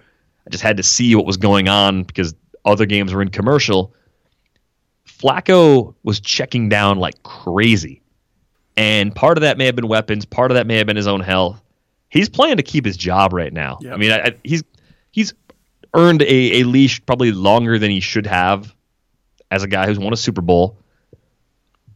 [0.45, 3.93] I just had to see what was going on because other games were in commercial.
[5.07, 8.01] Flacco was checking down like crazy.
[8.75, 11.07] And part of that may have been weapons, part of that may have been his
[11.07, 11.61] own health.
[12.09, 13.79] He's playing to keep his job right now.
[13.81, 13.93] Yep.
[13.93, 14.63] I mean, I, I, he's
[15.11, 15.33] he's
[15.93, 18.75] earned a, a leash probably longer than he should have
[19.49, 20.79] as a guy who's won a Super Bowl.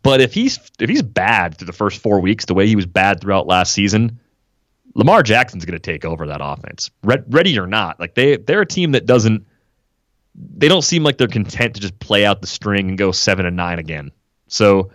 [0.04, 2.86] But if he's if he's bad through the first four weeks, the way he was
[2.86, 4.20] bad throughout last season,
[4.96, 8.00] Lamar Jackson's going to take over that offense, ready or not.
[8.00, 9.46] Like they they're a team that doesn't
[10.36, 13.46] they don't seem like they're content to just play out the string and go seven
[13.46, 14.12] and nine again.
[14.48, 14.92] So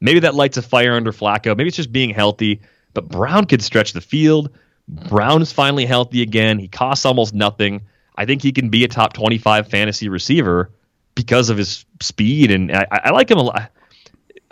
[0.00, 1.56] maybe that lights a fire under Flacco.
[1.56, 2.60] Maybe it's just being healthy.
[2.92, 4.50] But Brown could stretch the field.
[4.88, 6.58] Brown is finally healthy again.
[6.58, 7.82] He costs almost nothing.
[8.16, 10.70] I think he can be a top 25 fantasy receiver
[11.16, 13.72] because of his speed, and I, I like him a lot.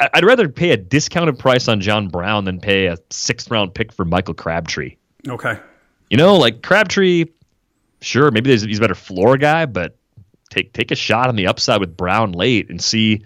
[0.00, 3.92] I'd rather pay a discounted price on John Brown than pay a sixth round pick
[3.92, 4.96] for Michael Crabtree.
[5.29, 5.61] Okay.
[6.11, 7.27] You know, like Crabtree,
[8.00, 9.96] sure, maybe he's a better floor guy, but
[10.50, 13.24] take take a shot on the upside with Brown late and see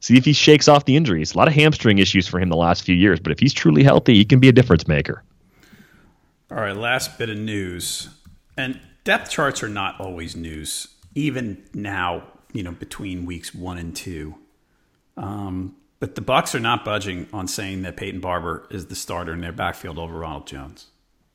[0.00, 1.34] see if he shakes off the injuries.
[1.34, 3.84] A lot of hamstring issues for him the last few years, but if he's truly
[3.84, 5.22] healthy, he can be a difference maker.
[6.50, 8.08] All right, last bit of news.
[8.56, 13.94] And depth charts are not always news, even now, you know, between weeks one and
[13.94, 14.34] two.
[15.16, 19.34] Um, but the Bucs are not budging on saying that Peyton Barber is the starter
[19.34, 20.86] in their backfield over Ronald Jones.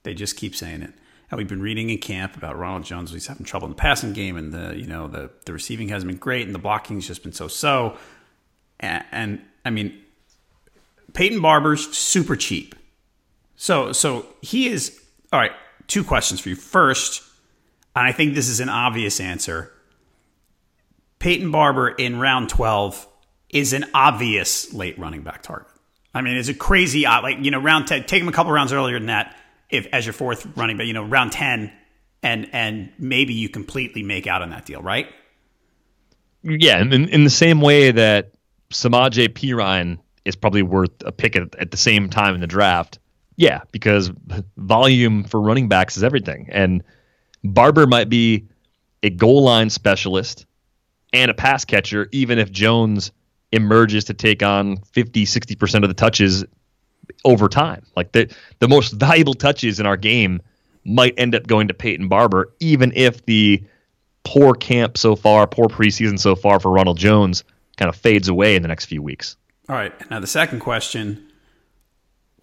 [0.03, 0.93] They just keep saying it.
[1.29, 3.11] And we've been reading in camp about Ronald Jones.
[3.11, 6.09] He's having trouble in the passing game, and the you know the the receiving hasn't
[6.09, 7.97] been great, and the blocking's just been so so.
[8.79, 9.97] And, and I mean,
[11.13, 12.75] Peyton Barber's super cheap.
[13.55, 15.01] So so he is
[15.33, 15.53] all right.
[15.87, 16.55] Two questions for you.
[16.55, 17.23] First,
[17.95, 19.71] and I think this is an obvious answer.
[21.25, 23.07] Peyton Barber in round twelve
[23.49, 25.71] is an obvious late running back target.
[26.13, 28.03] I mean, it's a crazy uh, like you know round ten.
[28.03, 29.35] Take him a couple rounds earlier than that
[29.71, 30.85] if as your fourth running back.
[30.85, 31.73] You know, round ten,
[32.21, 35.07] and and maybe you completely make out on that deal, right?
[36.43, 38.33] Yeah, in, in the same way that
[38.69, 42.99] Samaje Perine is probably worth a pick at, at the same time in the draft.
[43.35, 44.11] Yeah, because
[44.57, 46.49] volume for running backs is everything.
[46.51, 46.83] And
[47.43, 48.47] Barber might be
[49.01, 50.45] a goal line specialist
[51.15, 53.11] and a pass catcher, even if Jones
[53.51, 56.43] emerges to take on 50, 60% of the touches
[57.23, 57.85] over time.
[57.95, 60.41] Like the, the most valuable touches in our game
[60.83, 63.63] might end up going to Peyton Barber, even if the
[64.23, 67.43] poor camp so far, poor preseason so far for Ronald Jones
[67.77, 69.37] kind of fades away in the next few weeks.
[69.69, 69.93] All right.
[70.09, 71.31] Now, the second question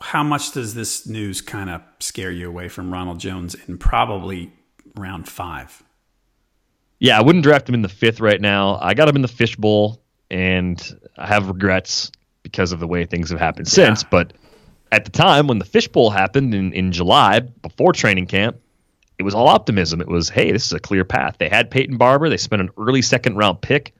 [0.00, 4.52] How much does this news kind of scare you away from Ronald Jones in probably
[4.96, 5.82] round five?
[7.02, 8.78] Yeah, I wouldn't draft him in the fifth right now.
[8.80, 10.80] I got him in the fishbowl, and
[11.16, 12.12] I have regrets
[12.44, 13.72] because of the way things have happened yeah.
[13.72, 14.04] since.
[14.04, 14.34] But
[14.92, 18.60] at the time when the fishbowl happened in, in July, before training camp,
[19.18, 20.00] it was all optimism.
[20.00, 21.38] It was, hey, this is a clear path.
[21.38, 22.28] They had Peyton Barber.
[22.28, 23.96] They spent an early second round pick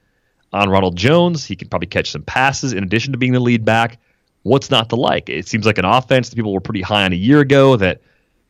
[0.53, 1.43] on Ronald Jones.
[1.43, 3.99] He can probably catch some passes in addition to being the lead back.
[4.43, 5.27] What's not to like?
[5.27, 7.99] It seems like an offense that people were pretty high on a year ago that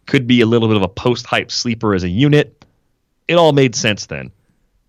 [0.06, 2.64] could be a little bit of a post hype sleeper as a unit.
[3.28, 4.32] It all made sense then.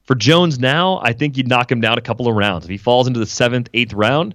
[0.05, 2.65] For Jones now, I think you'd knock him down a couple of rounds.
[2.65, 4.35] If he falls into the seventh, eighth round,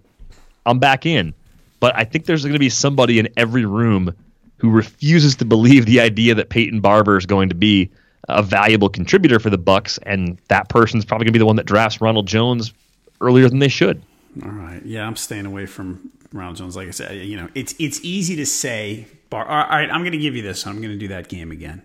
[0.65, 1.33] I'm back in.
[1.79, 4.13] But I think there's going to be somebody in every room
[4.57, 7.89] who refuses to believe the idea that Peyton Barber is going to be
[8.27, 11.55] a valuable contributor for the Bucs, and that person's probably going to be the one
[11.55, 12.73] that drafts Ronald Jones
[13.21, 14.01] earlier than they should.
[14.43, 16.75] All right, yeah, I'm staying away from Ronald Jones.
[16.75, 19.07] Like I said, you know, it's it's easy to say.
[19.29, 20.65] Bar- all right, I'm going to give you this.
[20.67, 21.83] I'm going to do that game again.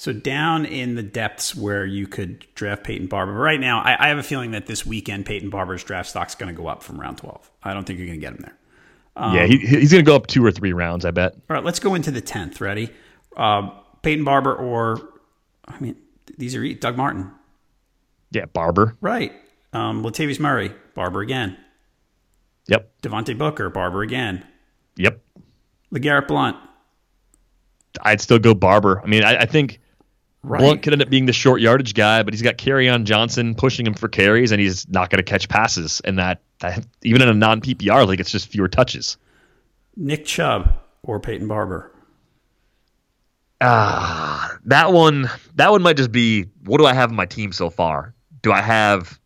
[0.00, 3.34] So down in the depths where you could draft Peyton Barber.
[3.34, 6.48] Right now, I, I, have a feeling that this weekend Peyton Barber's draft stock's going
[6.48, 7.50] to go up from round 12.
[7.62, 8.56] I don't think you're going to get him there.
[9.14, 11.34] Um, yeah, he, he's going to go up two or three rounds, I bet.
[11.34, 12.62] All right, let's go into the 10th.
[12.62, 12.88] Ready?
[13.36, 15.06] Uh, Peyton Barber or,
[15.68, 15.96] I mean,
[16.38, 17.30] these are Doug Martin.
[18.30, 18.96] Yeah, Barber.
[19.02, 19.34] Right.
[19.74, 21.58] Um, Latavius Murray, Barber again.
[22.68, 23.02] Yep.
[23.02, 24.46] Devontae Booker, Barber again.
[24.96, 25.20] Yep.
[25.92, 26.56] LeGarrette Blunt.
[28.00, 29.02] I'd still go Barber.
[29.04, 29.78] I mean, I, I think
[30.42, 30.60] Right.
[30.60, 33.86] Blunt could end up being the short yardage guy, but he's got Kerryon Johnson pushing
[33.86, 36.00] him for carries, and he's not going to catch passes.
[36.04, 39.18] And that, that even in a non PPR league, it's just fewer touches.
[39.96, 40.72] Nick Chubb
[41.02, 41.92] or Peyton Barber.
[43.60, 45.28] Ah, that one.
[45.56, 46.46] That one might just be.
[46.64, 48.14] What do I have in my team so far?
[48.40, 49.20] Do I have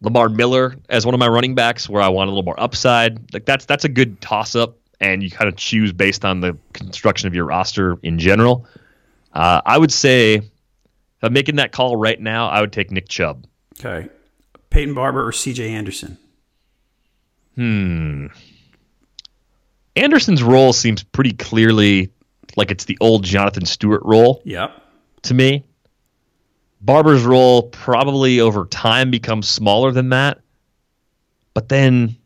[0.00, 3.34] Lamar Miller as one of my running backs, where I want a little more upside?
[3.34, 6.56] Like that's that's a good toss up, and you kind of choose based on the
[6.72, 8.66] construction of your roster in general.
[9.32, 10.44] Uh, I would say, if
[11.22, 13.46] I'm making that call right now, I would take Nick Chubb.
[13.78, 14.08] Okay.
[14.70, 16.18] Peyton Barber or CJ Anderson?
[17.56, 18.26] Hmm.
[19.96, 22.10] Anderson's role seems pretty clearly
[22.56, 24.70] like it's the old Jonathan Stewart role Yep.
[25.22, 25.64] to me.
[26.80, 30.40] Barber's role probably over time becomes smaller than that.
[31.52, 32.16] But then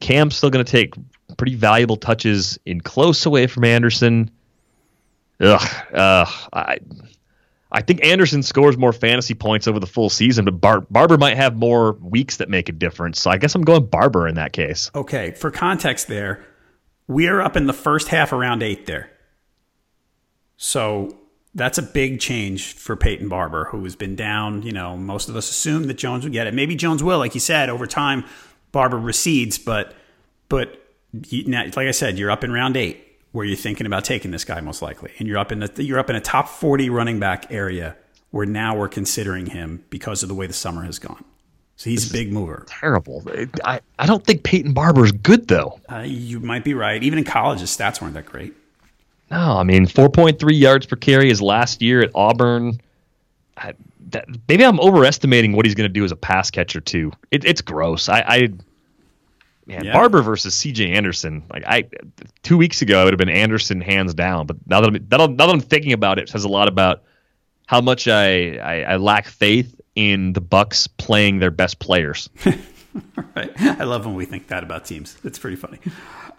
[0.00, 0.94] Cam's still going to take
[1.36, 4.30] pretty valuable touches in close away from Anderson.
[5.42, 6.78] Ugh, uh, I,
[7.72, 11.36] I think Anderson scores more fantasy points over the full season, but Bar- Barber might
[11.36, 13.20] have more weeks that make a difference.
[13.20, 14.90] So I guess I'm going Barber in that case.
[14.94, 15.32] Okay.
[15.32, 16.44] For context, there,
[17.08, 19.10] we are up in the first half around eight there.
[20.56, 21.16] So
[21.54, 24.62] that's a big change for Peyton Barber, who has been down.
[24.62, 26.54] You know, most of us assumed that Jones would get it.
[26.54, 28.24] Maybe Jones will, like you said, over time,
[28.70, 29.58] Barber recedes.
[29.58, 29.94] But,
[30.48, 30.78] but
[31.12, 34.44] now, like I said, you're up in round eight where you're thinking about taking this
[34.44, 37.18] guy most likely, and you're up in the you're up in a top 40 running
[37.18, 37.96] back area
[38.30, 41.24] where now we're considering him because of the way the summer has gone.
[41.76, 42.64] So he's a big mover.
[42.68, 43.24] Terrible.
[43.64, 45.80] I, I don't think Peyton Barber is good though.
[45.90, 47.02] Uh, you might be right.
[47.02, 48.54] Even in college, his stats weren't that great.
[49.30, 52.80] No, I mean 4.3 yards per carry is last year at Auburn.
[53.56, 53.74] I,
[54.10, 57.12] that, maybe I'm overestimating what he's going to do as a pass catcher too.
[57.30, 58.08] It, it's gross.
[58.08, 58.48] I, I
[59.66, 59.92] man, Yeah.
[59.92, 60.92] Barber versus C.J.
[60.92, 61.42] Anderson.
[61.50, 61.84] Like I,
[62.42, 64.46] two weeks ago, it would have been Anderson hands down.
[64.46, 67.02] But now that I'm, now that I'm thinking about it, it says a lot about
[67.66, 72.28] how much I, I, I lack faith in the Bucs playing their best players.
[73.34, 73.50] Right?
[73.58, 75.16] I love when we think that about teams.
[75.24, 75.78] It's pretty funny.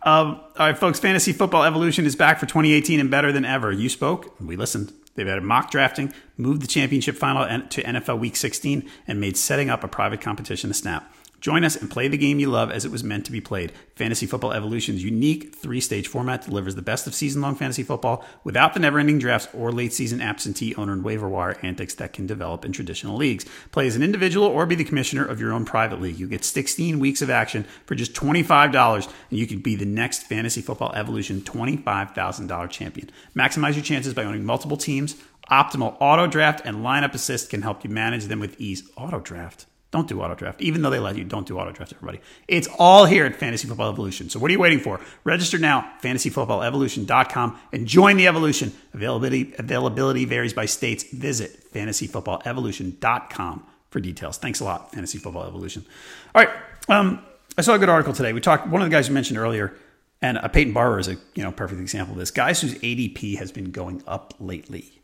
[0.04, 1.00] Um, all right, folks.
[1.00, 3.72] Fantasy Football Evolution is back for 2018 and better than ever.
[3.72, 4.94] You spoke, we listened.
[5.16, 9.72] They've had mock drafting, moved the championship final to NFL Week 16, and made setting
[9.72, 11.12] up a private competition a snap.
[11.44, 13.74] Join us and play the game you love as it was meant to be played.
[13.98, 18.24] Fantasy Football Evolution's unique three stage format delivers the best of season long fantasy football
[18.46, 22.14] without the never ending drafts or late season absentee owner and waiver wire antics that
[22.14, 23.46] can develop in traditional leagues.
[23.72, 26.18] Play as an individual or be the commissioner of your own private league.
[26.18, 30.24] You get 16 weeks of action for just $25, and you could be the next
[30.24, 33.12] Fantasy Football Evolution $25,000 champion.
[33.36, 35.18] Maximize your chances by owning multiple teams.
[35.52, 38.90] Optimal auto draft and lineup assist can help you manage them with ease.
[38.96, 39.66] Auto draft.
[39.94, 41.24] Don't do auto draft, even though they let you.
[41.24, 42.20] Don't do auto draft, everybody.
[42.48, 44.28] It's all here at Fantasy Football Evolution.
[44.28, 45.00] So what are you waiting for?
[45.24, 48.74] Register now, fantasyfootballevolution.com, and join the evolution.
[48.96, 51.04] Availability availability varies by states.
[51.04, 54.40] Visit fantasyfootballevolution.com for details.
[54.40, 55.86] Thanks a lot, Fantasy Football Evolution.
[56.34, 56.56] All right,
[56.90, 57.24] um,
[57.56, 58.34] I saw a good article today.
[58.34, 58.66] We talked.
[58.66, 59.76] One of the guys you mentioned earlier,
[60.24, 62.32] and uh, Peyton Barber is a you know perfect example of this.
[62.32, 65.04] Guys whose ADP has been going up lately.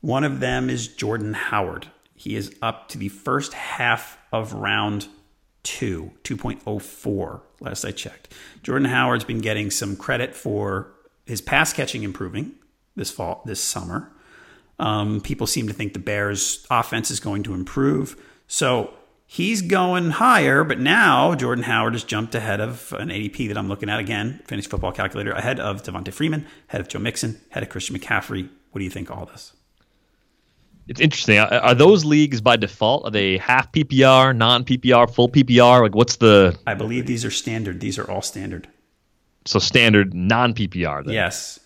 [0.00, 1.88] One of them is Jordan Howard.
[2.14, 5.08] He is up to the first half of round
[5.62, 8.32] two, 2.04, last I checked.
[8.62, 10.92] Jordan Howard's been getting some credit for
[11.24, 12.52] his pass catching improving
[12.96, 14.10] this fall, this summer.
[14.78, 18.16] Um, people seem to think the Bears' offense is going to improve.
[18.48, 18.92] So
[19.26, 23.68] he's going higher, but now Jordan Howard has jumped ahead of an ADP that I'm
[23.68, 27.62] looking at again, Fantasy Football Calculator, ahead of Devonta Freeman, ahead of Joe Mixon, ahead
[27.62, 28.48] of Christian McCaffrey.
[28.72, 29.52] What do you think of all this?
[30.88, 31.38] It's interesting.
[31.38, 33.04] Are, are those leagues by default?
[33.04, 35.82] Are they half PPR, non PPR, full PPR?
[35.82, 37.80] Like, what's the I believe these are standard.
[37.80, 38.68] These are all standard.
[39.44, 41.04] so standard non PPR?
[41.04, 41.14] Then?
[41.14, 41.60] Yes.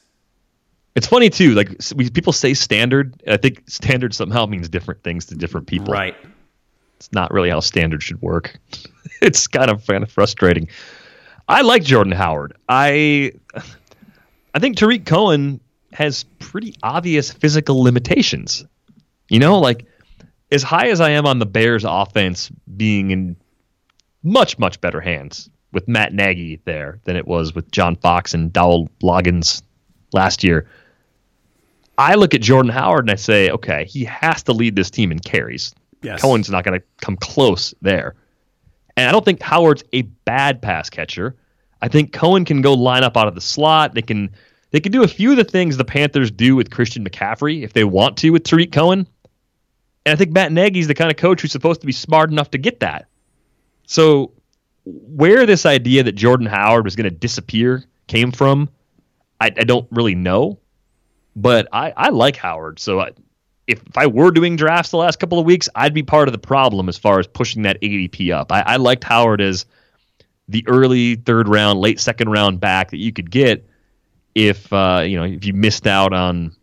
[0.94, 1.54] It's funny too.
[1.54, 3.22] Like we, people say standard.
[3.28, 5.92] I think standard somehow means different things to different people.
[5.92, 6.16] Right.
[6.96, 8.58] It's not really how standard should work.
[9.20, 10.68] it's kind of kind of frustrating.
[11.48, 12.56] I like Jordan Howard.
[12.68, 13.32] I
[14.54, 15.60] I think Tarik Cohen
[15.92, 18.64] has pretty obvious physical limitations.
[19.28, 19.86] You know, like
[20.52, 23.36] as high as I am on the Bears offense being in
[24.22, 28.52] much, much better hands with Matt Nagy there than it was with John Fox and
[28.52, 29.62] Dowell Loggains
[30.12, 30.68] last year.
[31.98, 35.10] I look at Jordan Howard and I say, okay, he has to lead this team
[35.10, 35.74] in carries.
[36.02, 36.20] Yes.
[36.20, 38.14] Cohen's not going to come close there.
[38.96, 41.36] And I don't think Howard's a bad pass catcher.
[41.82, 43.94] I think Cohen can go line up out of the slot.
[43.94, 44.30] They can
[44.70, 47.72] they could do a few of the things the Panthers do with Christian McCaffrey if
[47.72, 49.06] they want to with Tarik Cohen.
[50.06, 52.52] And I think Matt Nagy's the kind of coach who's supposed to be smart enough
[52.52, 53.08] to get that.
[53.86, 54.32] So
[54.84, 58.68] where this idea that Jordan Howard was going to disappear came from,
[59.40, 60.60] I, I, don't really know.
[61.34, 62.78] But I, I like Howard.
[62.78, 63.10] So I,
[63.66, 66.32] if, if I were doing drafts the last couple of weeks, I'd be part of
[66.32, 68.52] the problem as far as pushing that ADP up.
[68.52, 69.66] I, I liked Howard as
[70.48, 73.68] the early third round, late second round back that you could get
[74.36, 76.54] if uh, you know if you missed out on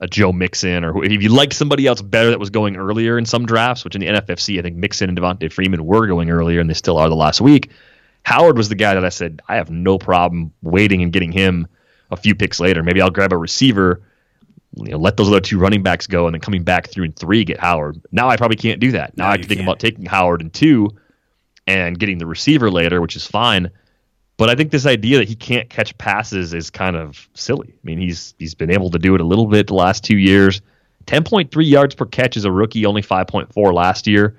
[0.00, 3.26] a Joe Mixon or if you liked somebody else better that was going earlier in
[3.26, 6.60] some drafts, which in the NFFC I think Mixon and Devonta Freeman were going earlier
[6.60, 7.70] and they still are the last week.
[8.22, 11.66] Howard was the guy that I said I have no problem waiting and getting him
[12.10, 12.82] a few picks later.
[12.82, 14.02] Maybe I'll grab a receiver,
[14.76, 17.12] you know, let those other two running backs go, and then coming back through in
[17.12, 18.00] three get Howard.
[18.12, 19.16] Now I probably can't do that.
[19.16, 19.68] Now no, I can think can't.
[19.68, 20.90] about taking Howard in two
[21.66, 23.70] and getting the receiver later, which is fine.
[24.38, 27.74] But I think this idea that he can't catch passes is kind of silly.
[27.74, 30.16] I mean, he's he's been able to do it a little bit the last two
[30.16, 30.62] years.
[31.06, 34.36] 10.3 yards per catch as a rookie, only 5.4 last year,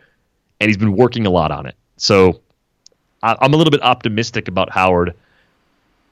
[0.59, 1.75] and he's been working a lot on it.
[1.97, 2.41] So
[3.21, 5.15] I, I'm a little bit optimistic about Howard.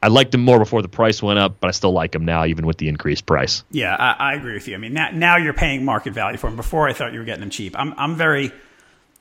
[0.02, 2.46] I liked him more before the price went up, but I still like him now,
[2.46, 3.64] even with the increased price.
[3.72, 4.76] Yeah, I, I agree with you.
[4.76, 6.56] I mean, now, now, you're paying market value for him.
[6.56, 7.78] Before, I thought you were getting him cheap.
[7.78, 8.52] I'm, I'm very,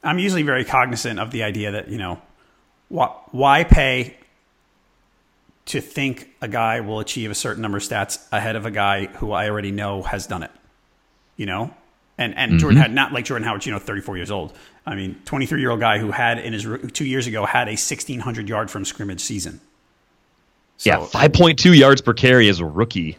[0.03, 2.21] I'm usually very cognizant of the idea that you know,
[2.89, 4.17] why, why pay
[5.67, 9.07] to think a guy will achieve a certain number of stats ahead of a guy
[9.07, 10.51] who I already know has done it.
[11.37, 11.75] You know?
[12.19, 12.59] And and mm-hmm.
[12.59, 14.57] Jordan had not like Jordan Howard, you know, 34 years old.
[14.87, 17.73] I mean, 23 year old guy who had in his two years ago had a
[17.73, 19.61] 1600 yard from scrimmage season.
[20.79, 23.19] So, yeah, 5.2 yards per carry as a rookie.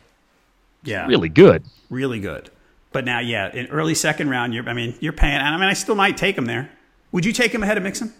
[0.83, 1.63] Yeah, really good.
[1.89, 2.49] Really good.
[2.91, 5.35] But now, yeah, in early second round, you're I mean, you're paying.
[5.35, 6.71] And I mean, I still might take him there.
[7.11, 8.13] Would you take him ahead of Mixon?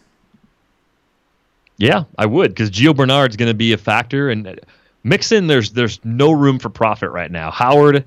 [1.78, 4.60] Yeah, I would because Gio Bernard's going to be a factor, and
[5.04, 7.52] Mixon, there's there's no room for profit right now.
[7.52, 8.06] Howard,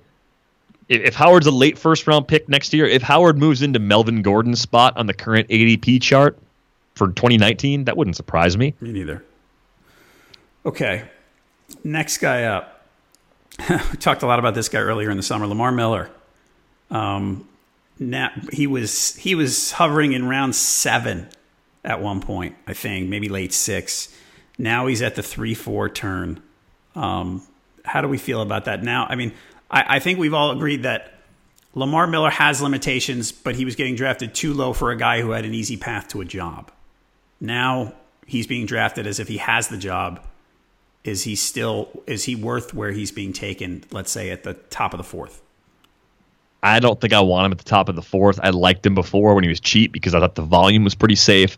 [0.89, 4.23] if, if Howard's a late first round pick next year, if Howard moves into Melvin
[4.23, 6.39] Gordon's spot on the current ADP chart
[6.95, 8.75] for 2019, that wouldn't surprise me.
[8.81, 9.25] Me neither.
[10.67, 11.05] Okay,
[11.85, 12.85] next guy up.
[13.71, 16.11] we talked a lot about this guy earlier in the summer, Lamar Miller.
[16.91, 17.47] Um,
[18.01, 21.29] now he was he was hovering in round seven
[21.85, 24.15] at one point, I think, maybe late six.
[24.59, 26.43] Now he's at the three four turn.
[26.95, 27.43] Um,
[27.85, 29.07] how do we feel about that now?
[29.09, 29.33] I mean,
[29.71, 31.15] I, I think we've all agreed that
[31.75, 35.31] Lamar Miller has limitations, but he was getting drafted too low for a guy who
[35.31, 36.71] had an easy path to a job.
[37.41, 37.95] Now
[38.27, 40.21] he's being drafted as if he has the job.
[41.03, 44.93] Is he still is he worth where he's being taken, let's say at the top
[44.93, 45.41] of the fourth?
[46.63, 48.39] I don't think I want him at the top of the fourth.
[48.43, 51.15] I liked him before when he was cheap because I thought the volume was pretty
[51.15, 51.57] safe.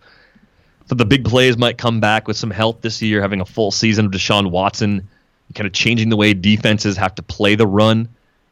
[0.86, 3.70] Thought the big plays might come back with some help this year, having a full
[3.70, 5.08] season of Deshaun Watson,
[5.54, 8.08] kind of changing the way defenses have to play the run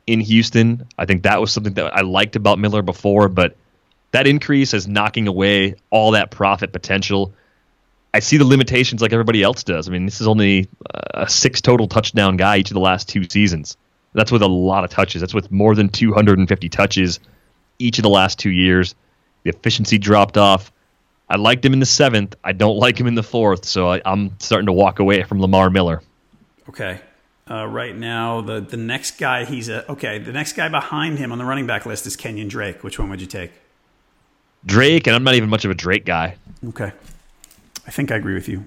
[0.06, 0.86] in Houston.
[0.98, 3.56] I think that was something that I liked about Miller before, but
[4.12, 7.32] that increase is knocking away all that profit potential.
[8.12, 9.88] I see the limitations like everybody else does.
[9.88, 10.68] I mean, this is only
[11.14, 13.76] a six total touchdown guy each of the last two seasons.
[14.12, 15.20] That's with a lot of touches.
[15.20, 17.20] That's with more than 250 touches
[17.78, 18.96] each of the last two years.
[19.44, 20.72] The efficiency dropped off.
[21.30, 22.34] I liked him in the seventh.
[22.42, 25.40] I don't like him in the fourth, so I, am starting to walk away from
[25.40, 26.02] Lamar Miller.
[26.68, 27.00] Okay.
[27.48, 30.18] Uh, right now, the the next guy he's a okay.
[30.18, 32.84] The next guy behind him on the running back list is Kenyan Drake.
[32.84, 33.52] Which one would you take?
[34.66, 36.36] Drake, and I'm not even much of a Drake guy.
[36.64, 36.92] Okay,
[37.86, 38.66] I think I agree with you.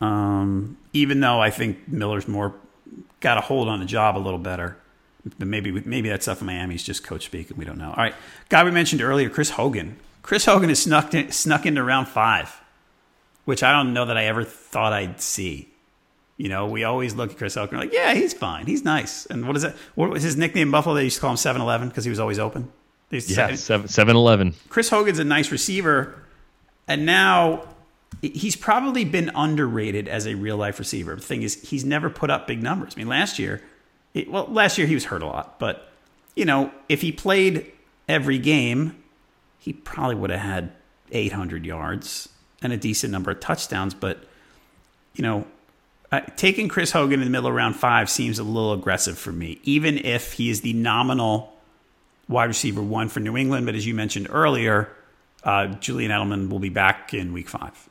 [0.00, 2.54] Um, even though I think Miller's more
[3.20, 4.76] got a hold on the job a little better.
[5.38, 7.88] But maybe maybe that stuff in Miami is just coach speak, and we don't know.
[7.90, 8.14] All right,
[8.48, 9.96] guy we mentioned earlier, Chris Hogan.
[10.26, 12.60] Chris Hogan has snuck in, snuck into round five,
[13.44, 15.68] which I don't know that I ever thought I'd see.
[16.36, 19.26] You know, we always look at Chris Hogan like, yeah, he's fine, he's nice.
[19.26, 19.76] And what is it?
[19.94, 20.72] What was his nickname?
[20.72, 20.96] Buffalo.
[20.96, 22.72] They used to call him Seven Eleven because he was always open.
[23.08, 24.54] Yeah, Seven Eleven.
[24.68, 26.20] Chris Hogan's a nice receiver,
[26.88, 27.62] and now
[28.20, 31.14] he's probably been underrated as a real life receiver.
[31.14, 32.94] The thing is, he's never put up big numbers.
[32.96, 33.62] I mean, last year,
[34.12, 35.88] it, well, last year he was hurt a lot, but
[36.34, 37.70] you know, if he played
[38.08, 39.04] every game,
[39.66, 40.72] he probably would have had
[41.10, 42.28] 800 yards
[42.62, 43.94] and a decent number of touchdowns.
[43.94, 44.22] But
[45.14, 45.44] you know,
[46.12, 49.32] uh, taking Chris Hogan in the middle of round five seems a little aggressive for
[49.32, 51.52] me, even if he is the nominal
[52.28, 53.66] wide receiver one for New England.
[53.66, 54.88] But as you mentioned earlier,
[55.42, 57.88] uh, Julian Edelman will be back in week five.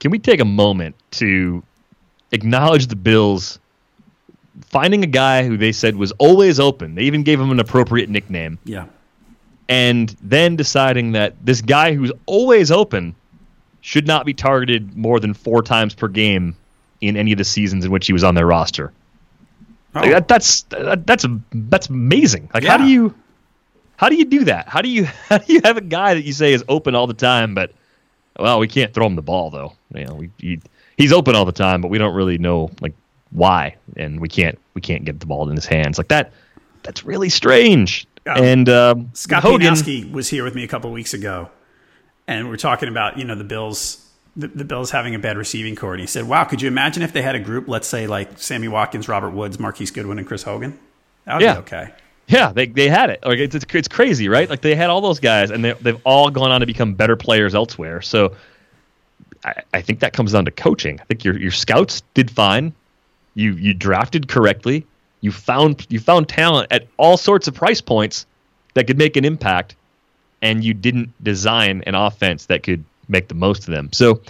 [0.00, 1.62] Can we take a moment to
[2.32, 3.58] acknowledge the Bills
[4.62, 6.94] finding a guy who they said was always open?
[6.94, 8.58] They even gave him an appropriate nickname.
[8.64, 8.86] Yeah.
[9.68, 13.14] And then deciding that this guy who's always open
[13.80, 16.56] should not be targeted more than four times per game
[17.00, 18.92] in any of the seasons in which he was on their roster.
[19.94, 20.10] Like, oh.
[20.14, 22.50] that, that's that, that's that's amazing.
[22.52, 22.70] Like, yeah.
[22.70, 23.14] how do you
[23.96, 24.68] how do you do that?
[24.68, 27.06] How do you how do you have a guy that you say is open all
[27.06, 27.72] the time, but
[28.38, 29.72] well, we can't throw him the ball though.
[29.94, 30.60] You know, we, he,
[30.96, 32.94] he's open all the time, but we don't really know like
[33.30, 36.32] why, and we can't we can't get the ball in his hands like that.
[36.82, 38.06] That's really strange.
[38.36, 41.50] And um, Scott Hogan was here with me a couple weeks ago,
[42.26, 44.04] and we're talking about you know the Bills.
[44.36, 47.02] The, the Bills having a bad receiving corps, and he said, "Wow, could you imagine
[47.02, 50.26] if they had a group, let's say like Sammy Watkins, Robert Woods, Marquise Goodwin, and
[50.26, 50.78] Chris Hogan?
[51.24, 51.54] That would yeah.
[51.54, 51.90] be okay."
[52.28, 53.24] Yeah, they, they had it.
[53.24, 54.48] Like it's, it's, it's crazy, right?
[54.48, 57.16] Like they had all those guys, and they they've all gone on to become better
[57.16, 58.02] players elsewhere.
[58.02, 58.36] So
[59.44, 61.00] I, I think that comes down to coaching.
[61.00, 62.74] I think your your scouts did fine.
[63.34, 64.86] You you drafted correctly.
[65.20, 68.26] You found you found talent at all sorts of price points
[68.74, 69.74] that could make an impact,
[70.42, 73.90] and you didn't design an offense that could make the most of them.
[73.92, 74.20] So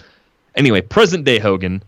[0.55, 1.83] anyway, present day Hogan,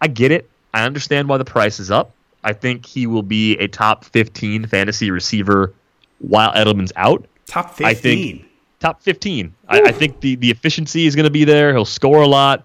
[0.00, 0.50] I get it.
[0.72, 2.12] I understand why the price is up.
[2.42, 5.72] I think he will be a top 15 fantasy receiver
[6.18, 7.24] while Edelman's out.
[7.46, 7.86] Top 15.
[7.86, 8.44] I think
[8.80, 9.54] top 15.
[9.68, 11.72] I, I, think the, the efficiency is going to be there.
[11.72, 12.64] He'll score a lot.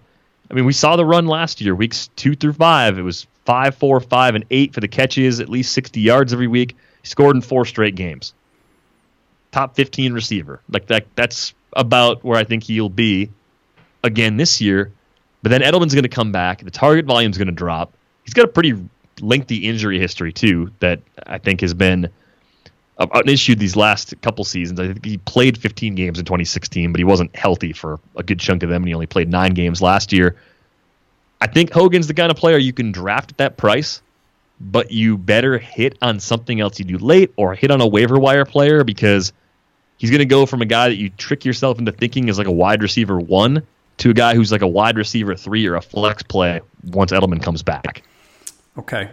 [0.50, 2.98] I mean, we saw the run last year, weeks two through five.
[2.98, 6.46] It was five, four, five, and eight for the catches, at least 60 yards every
[6.46, 6.76] week.
[7.02, 8.34] He scored in four straight games.
[9.52, 10.60] Top 15 receiver.
[10.70, 11.06] Like that.
[11.14, 13.30] That's about where I think he'll be
[14.02, 14.92] again this year.
[15.42, 16.62] But then Edelman's going to come back.
[16.62, 17.92] The target volume is going to drop.
[18.24, 18.74] He's got a pretty
[19.20, 22.10] lengthy injury history too that I think has been
[22.98, 24.78] an issue these last couple seasons.
[24.78, 28.38] I think he played 15 games in 2016, but he wasn't healthy for a good
[28.38, 30.36] chunk of them, and he only played nine games last year.
[31.40, 34.02] I think Hogan's the kind of player you can draft at that price,
[34.60, 38.18] but you better hit on something else you do late or hit on a waiver
[38.18, 39.32] wire player because
[39.96, 42.46] he's going to go from a guy that you trick yourself into thinking is like
[42.46, 43.62] a wide receiver one
[43.98, 47.42] to a guy who's like a wide receiver three or a flex play once Edelman
[47.42, 48.02] comes back.
[48.76, 49.10] Okay.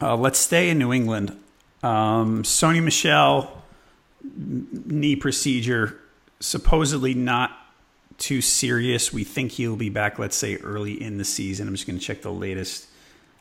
[0.00, 1.30] Uh, let's stay in New England.
[1.82, 3.62] Um, Sony Michel
[4.36, 5.98] knee procedure,
[6.40, 7.50] supposedly not
[8.18, 9.12] too serious.
[9.12, 11.68] We think he'll be back, let's say, early in the season.
[11.68, 12.86] I'm just going to check the latest.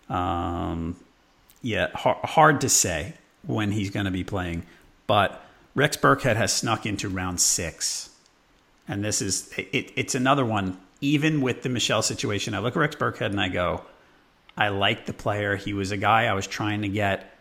[0.09, 0.95] Um,
[1.61, 3.13] yeah, hard, hard to say
[3.45, 4.63] when he's going to be playing.
[5.07, 5.43] But
[5.75, 8.09] Rex Burkhead has snuck into round six.
[8.87, 10.77] And this is, it, it's another one.
[11.01, 13.83] Even with the Michel situation, I look at Rex Burkhead and I go,
[14.57, 15.55] I like the player.
[15.55, 17.37] He was a guy I was trying to get.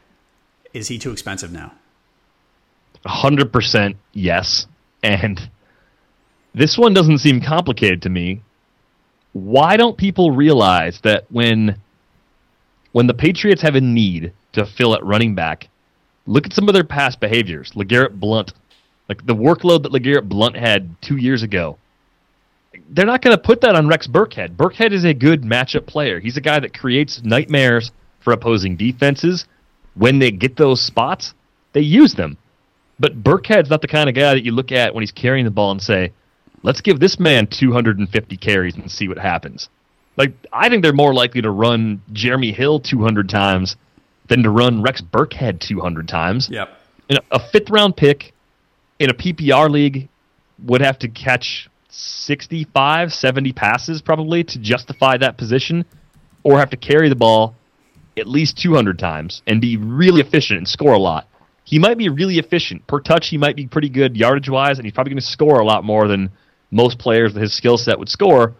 [0.74, 1.72] Is he too expensive now?
[3.06, 4.66] 100% yes.
[5.02, 5.48] And
[6.56, 8.42] this one doesn't seem complicated to me.
[9.32, 11.78] Why don't people realize that when
[12.92, 15.68] when the Patriots have a need to fill at running back,
[16.26, 17.72] look at some of their past behaviors.
[17.72, 18.52] LeGarrette Blunt,
[19.08, 21.78] like the workload that LeGarrette Blunt had two years ago
[22.90, 24.56] they're not going to put that on Rex Burkhead.
[24.56, 26.20] Burkhead is a good matchup player.
[26.20, 29.46] He's a guy that creates nightmares for opposing defenses.
[29.94, 31.34] When they get those spots,
[31.72, 32.36] they use them.
[32.98, 35.50] But Burkhead's not the kind of guy that you look at when he's carrying the
[35.50, 36.12] ball and say,
[36.66, 39.70] let's give this man 250 carries and see what happens.
[40.16, 43.76] Like, I think they're more likely to run Jeremy Hill 200 times
[44.28, 46.48] than to run Rex Burkhead 200 times.
[46.50, 46.68] Yep.
[47.30, 48.32] a fifth round pick
[48.98, 50.08] in a PPR league
[50.64, 55.84] would have to catch 65, 70 passes probably to justify that position,
[56.42, 57.54] or have to carry the ball
[58.18, 61.28] at least 200 times and be really efficient and score a lot.
[61.64, 63.28] He might be really efficient per touch.
[63.28, 65.84] He might be pretty good yardage wise, and he's probably going to score a lot
[65.84, 66.30] more than
[66.70, 68.54] most players with his skill set would score.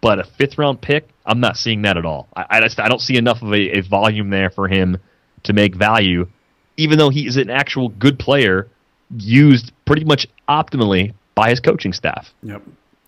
[0.00, 2.28] But a fifth round pick, I'm not seeing that at all.
[2.34, 4.98] I, I just I don't see enough of a, a volume there for him
[5.42, 6.28] to make value,
[6.76, 8.68] even though he is an actual good player
[9.16, 12.32] used pretty much optimally by his coaching staff.
[12.42, 12.62] Yep.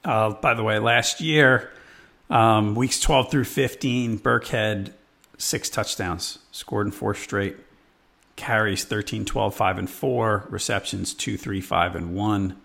[0.05, 1.71] Uh, by the way, last year,
[2.29, 4.93] um, weeks 12 through 15, Burkhead
[5.39, 7.57] six touchdowns, scored in four straight,
[8.37, 12.61] carries 13, 12, 5, and 4, receptions 2, 3, 5, and 1.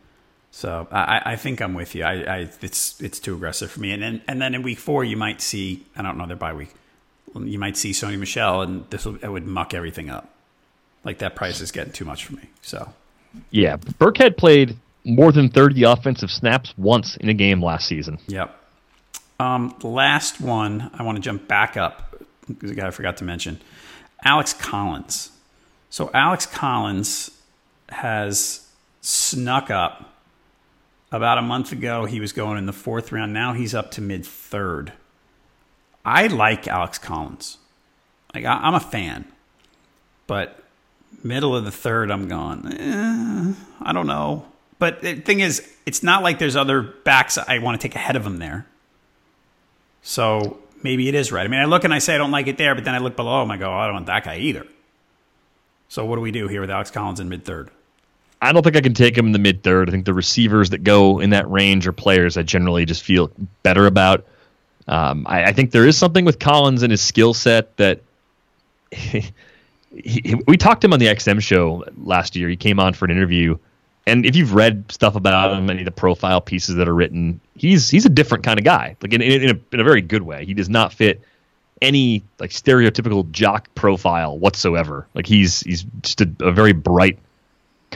[0.58, 2.04] So I, I think I'm with you.
[2.04, 3.92] I, I, it's it's too aggressive for me.
[3.92, 6.54] And then and then in week four you might see I don't know their bye
[6.54, 6.74] week.
[7.36, 10.34] You might see Sony Michel, and this will, it would muck everything up.
[11.04, 12.50] Like that price is getting too much for me.
[12.64, 12.92] So
[13.52, 18.18] yeah, Burkhead played more than 30 offensive snaps once in a game last season.
[18.26, 18.60] Yep.
[19.40, 22.16] Um, last one, I want to jump back up
[22.48, 23.62] because a guy I forgot to mention
[24.26, 25.30] Alex Collins.
[25.92, 27.30] So, Alex Collins
[27.90, 28.68] has
[29.02, 30.16] snuck up.
[31.12, 33.34] About a month ago, he was going in the fourth round.
[33.34, 34.92] Now he's up to mid third.
[36.04, 37.58] I like Alex Collins.
[38.34, 39.26] Like I, am a fan,
[40.28, 40.64] but
[41.24, 42.74] middle of the third, I'm gone.
[42.74, 44.46] Eh, I don't know.
[44.80, 48.16] But the thing is, it's not like there's other backs I want to take ahead
[48.16, 48.68] of him there.
[50.02, 51.46] So maybe it is right.
[51.46, 53.00] I mean, I look and I say I don't like it there, but then I
[53.00, 53.52] look below him.
[53.52, 54.68] I go, oh, I don't want that guy either.
[55.90, 57.72] So what do we do here with Alex Collins in mid third?
[58.42, 59.90] I don't think I can take him in the mid third.
[59.90, 63.32] I think the receivers that go in that range are players I generally just feel
[63.64, 64.26] better about.
[64.88, 68.02] Um, I, I, think there is something with Collins and his skill set that
[68.92, 69.26] he,
[69.92, 72.48] he, we talked to him on the XM show last year.
[72.48, 73.58] He came on for an interview,
[74.06, 77.42] and if you've read stuff about him, any of the profile pieces that are written,
[77.56, 80.02] he's he's a different kind of guy, like in, in, in, a, in a very
[80.02, 80.46] good way.
[80.46, 81.22] He does not fit
[81.82, 85.08] any like stereotypical jock profile whatsoever.
[85.14, 87.20] Like he's he's just a, a very bright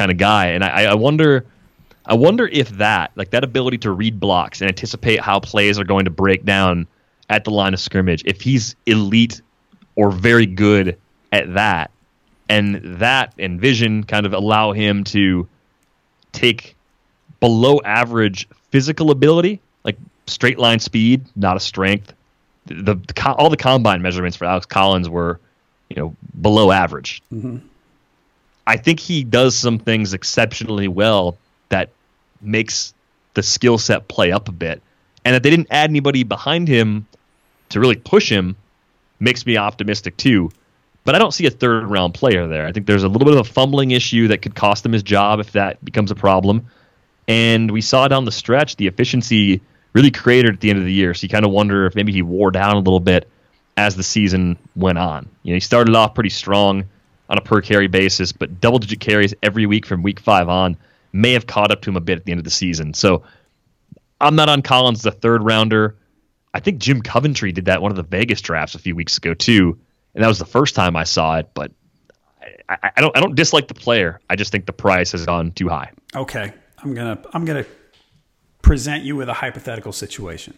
[0.02, 1.46] kind of guy, and I, I wonder.
[2.04, 5.84] I wonder if that, like that ability to read blocks and anticipate how plays are
[5.84, 6.88] going to break down
[7.30, 9.40] at the line of scrimmage, if he's elite
[9.96, 10.98] or very good
[11.32, 11.92] at that,
[12.50, 15.48] and that and vision kind of allow him to
[16.32, 16.76] take
[17.40, 22.14] below average physical ability, like straight line speed, not a strength.
[22.66, 25.40] The, the all the combine measurements for Alex Collins were,
[25.90, 27.22] you know, below average.
[27.32, 27.58] Mm-hmm.
[28.66, 31.38] I think he does some things exceptionally well
[31.70, 31.90] that
[32.42, 32.94] makes
[33.34, 34.82] the skill set play up a bit,
[35.26, 37.08] and that they didn't add anybody behind him
[37.70, 38.56] to really push him
[39.20, 40.52] makes me optimistic too.
[41.04, 42.68] But I don't see a third round player there.
[42.68, 45.04] I think there's a little bit of a fumbling issue that could cost him his
[45.04, 46.68] job if that becomes a problem.
[47.28, 49.62] And we saw down the stretch the efficiency
[49.94, 51.14] really cratered at the end of the year.
[51.14, 53.28] So you kind of wonder if maybe he wore down a little bit
[53.78, 55.28] as the season went on.
[55.44, 56.86] You know, he started off pretty strong
[57.32, 60.78] on a per carry basis, but double digit carries every week from week five on
[61.14, 62.94] may have caught up to him a bit at the end of the season.
[62.94, 63.24] So
[64.20, 65.98] I'm not on Collins as a third rounder.
[66.54, 69.34] I think Jim Coventry did that one of the Vegas drafts a few weeks ago
[69.34, 69.80] too
[70.14, 71.50] and that was the first time I saw it.
[71.54, 71.72] But
[72.70, 74.20] I, I, don't I don't dislike the player.
[74.30, 75.92] I just think the price has gone too high.
[76.16, 77.66] Okay, I'm gonna I'm gonna
[78.62, 80.54] present you with a hypothetical situation.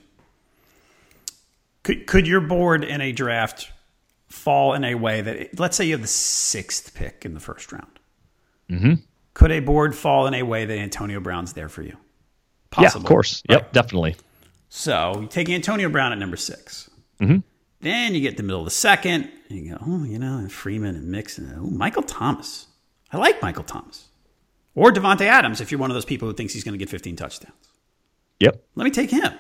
[1.84, 3.72] Could could your board in a draft
[4.34, 7.72] fall in a way that let's say you have the sixth pick in the first
[7.72, 8.00] round?
[8.70, 8.94] Mm-hmm.
[9.34, 11.96] Could a board fall in a way that Antonio Brown's there for you?
[12.72, 13.44] Possible, yeah, of course.
[13.50, 13.60] Right?
[13.60, 14.16] Yep, definitely.
[14.70, 16.90] So you take Antonio Brown at number 6
[17.22, 17.38] mm-hmm.
[17.82, 20.50] Then you get the middle of the second, and you go, oh, you know, and
[20.50, 21.54] Freeman and Mixon.
[21.58, 22.68] Oh, Michael Thomas.
[23.12, 24.08] I like Michael Thomas.
[24.74, 26.90] Or Davante Adams if you're one of those people who thinks he's going to get
[26.90, 27.70] 15 touchdowns.
[28.40, 28.64] Yep.
[28.76, 29.34] Let me take him.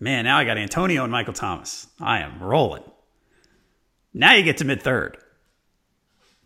[0.00, 1.86] Man, now I got Antonio and Michael Thomas.
[2.00, 2.82] I am rolling.
[4.12, 5.16] Now you get to mid third.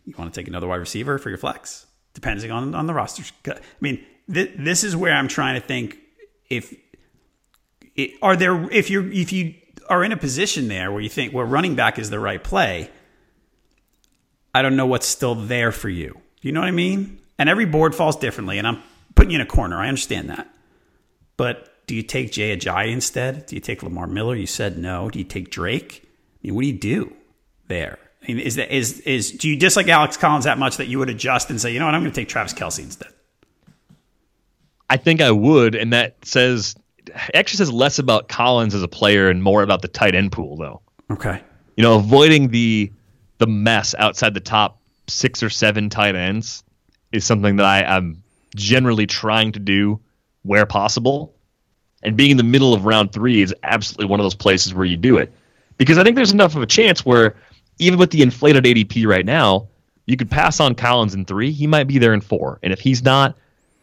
[0.05, 3.25] You want to take another wide receiver for your flex, depending on, on the roster.
[3.49, 5.99] I mean, th- this is where I'm trying to think
[6.51, 6.75] if
[7.95, 9.55] it, are there if you if you
[9.89, 12.91] are in a position there where you think, well, running back is the right play,
[14.55, 16.21] I don't know what's still there for you.
[16.43, 17.21] You know what I mean?
[17.39, 18.83] And every board falls differently, and I'm
[19.15, 19.79] putting you in a corner.
[19.81, 20.49] I understand that.
[21.37, 23.47] But do you take Jay Ajayi instead?
[23.47, 24.37] Do you take Lamar Miller?
[24.37, 25.11] You said no.
[25.11, 26.03] Do you take Drake?
[26.05, 26.09] I
[26.43, 27.15] mean, what do you do
[27.69, 27.99] there?
[28.23, 30.99] I mean, is that is is do you dislike Alex Collins that much that you
[30.99, 33.09] would adjust and say, you know what, I'm going to take Travis Kelce instead?
[34.89, 36.75] I think I would, and that says
[37.35, 40.57] actually says less about Collins as a player and more about the tight end pool,
[40.57, 40.81] though.
[41.11, 41.41] Okay.
[41.77, 42.93] You know, avoiding the
[43.39, 46.63] the mess outside the top six or seven tight ends
[47.13, 48.23] is something that I am
[48.57, 50.01] generally trying to do
[50.43, 51.35] where possible.
[52.03, 54.85] And being in the middle of round three is absolutely one of those places where
[54.85, 55.33] you do it.
[55.79, 57.35] Because I think there's enough of a chance where
[57.79, 59.69] even with the inflated ADP right now,
[60.07, 61.51] you could pass on Collins in three.
[61.51, 62.59] He might be there in four.
[62.63, 63.37] And if he's not,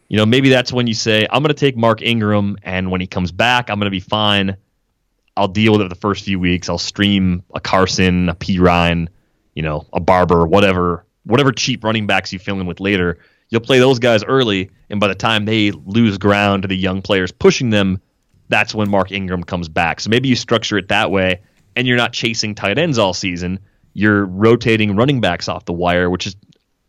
[0.08, 3.00] you know, maybe that's when you say, I'm going to take Mark Ingram, and when
[3.00, 4.56] he comes back, I'm going to be fine.
[5.36, 6.68] I'll deal with it the first few weeks.
[6.68, 9.08] I'll stream a Carson, a Perine,
[9.54, 13.18] you know, a Barber, whatever, whatever cheap running backs you fill in with later.
[13.48, 17.02] You'll play those guys early, and by the time they lose ground to the young
[17.02, 18.00] players pushing them,
[18.48, 20.00] that's when Mark Ingram comes back.
[20.00, 21.40] So maybe you structure it that way,
[21.74, 23.60] and you're not chasing tight ends all season.
[23.94, 26.36] You're rotating running backs off the wire, which is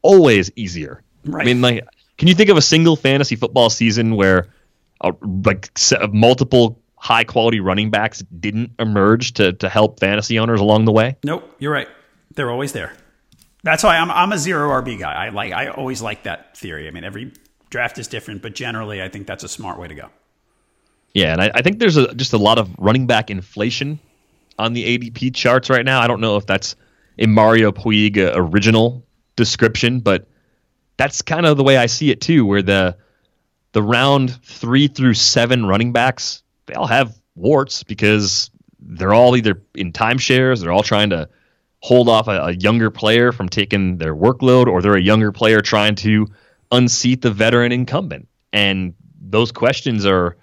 [0.01, 1.03] always easier.
[1.25, 1.41] Right.
[1.41, 1.85] I mean, like
[2.17, 4.47] can you think of a single fantasy football season where
[5.01, 5.71] uh, like
[6.11, 11.17] multiple high quality running backs didn't emerge to to help fantasy owners along the way?
[11.23, 11.87] Nope, you're right.
[12.35, 12.93] They're always there.
[13.63, 15.13] That's why I'm I'm a zero RB guy.
[15.13, 16.87] I like I always like that theory.
[16.87, 17.33] I mean, every
[17.69, 20.09] draft is different, but generally, I think that's a smart way to go.
[21.13, 23.99] Yeah, and I, I think there's a, just a lot of running back inflation
[24.57, 26.01] on the ADP charts right now.
[26.01, 26.75] I don't know if that's
[27.17, 29.05] a Mario Puig original
[29.35, 30.27] description, but
[30.97, 32.97] that's kind of the way I see it too, where the
[33.71, 38.49] the round three through seven running backs they all have warts because
[38.79, 41.29] they're all either in timeshares, they're all trying to
[41.79, 45.61] hold off a, a, younger player from taking their workload, or they're a younger player
[45.61, 46.27] trying to
[46.71, 48.27] unseat the veteran incumbent.
[48.53, 50.37] And those questions are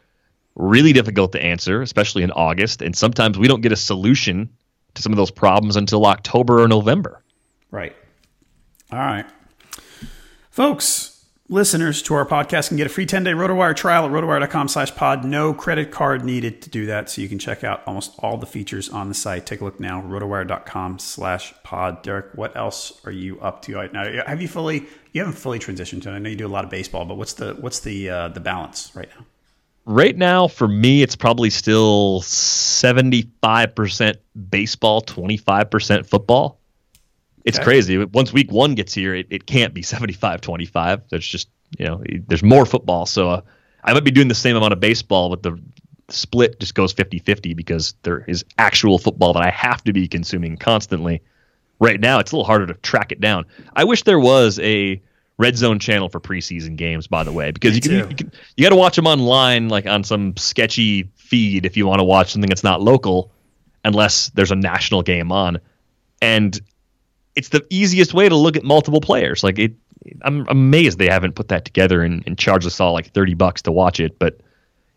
[0.54, 2.82] really difficult to answer, especially in August.
[2.82, 4.50] And sometimes we don't get a solution
[4.94, 7.22] to some of those problems until October or November.
[7.70, 7.94] Right.
[8.92, 9.26] All right.
[10.50, 14.94] Folks, listeners to our podcast can get a free 10-day RotoWire trial at rotowire.com slash
[14.94, 15.24] pod.
[15.24, 18.46] No credit card needed to do that, so you can check out almost all the
[18.46, 19.46] features on the site.
[19.46, 22.02] Take a look now, rotowire.com slash pod.
[22.02, 24.04] Derek, what else are you up to right now?
[24.26, 26.70] Have you fully, you haven't fully transitioned to, I know you do a lot of
[26.70, 29.24] baseball, but what's the, what's the, uh, the balance right now?
[29.86, 34.16] Right now, for me, it's probably still 75%
[34.50, 36.58] baseball, 25% football.
[37.44, 37.64] It's okay.
[37.64, 38.04] crazy.
[38.04, 41.02] Once week one gets here, it, it can't be 75 25.
[41.08, 43.06] There's just, you know, there's more football.
[43.06, 43.40] So uh,
[43.82, 45.58] I might be doing the same amount of baseball, but the
[46.08, 50.08] split just goes 50 50 because there is actual football that I have to be
[50.08, 51.22] consuming constantly.
[51.78, 53.46] Right now, it's a little harder to track it down.
[53.74, 55.00] I wish there was a
[55.40, 58.62] red zone channel for preseason games, by the way, because you can, you, can, you
[58.62, 62.32] got to watch them online, like on some sketchy feed if you want to watch
[62.32, 63.32] something that's not local,
[63.82, 65.58] unless there's a national game on.
[66.20, 66.60] And
[67.34, 69.42] it's the easiest way to look at multiple players.
[69.42, 69.72] Like it,
[70.22, 73.62] I'm amazed they haven't put that together and, and charged us all like 30 bucks
[73.62, 74.40] to watch it, but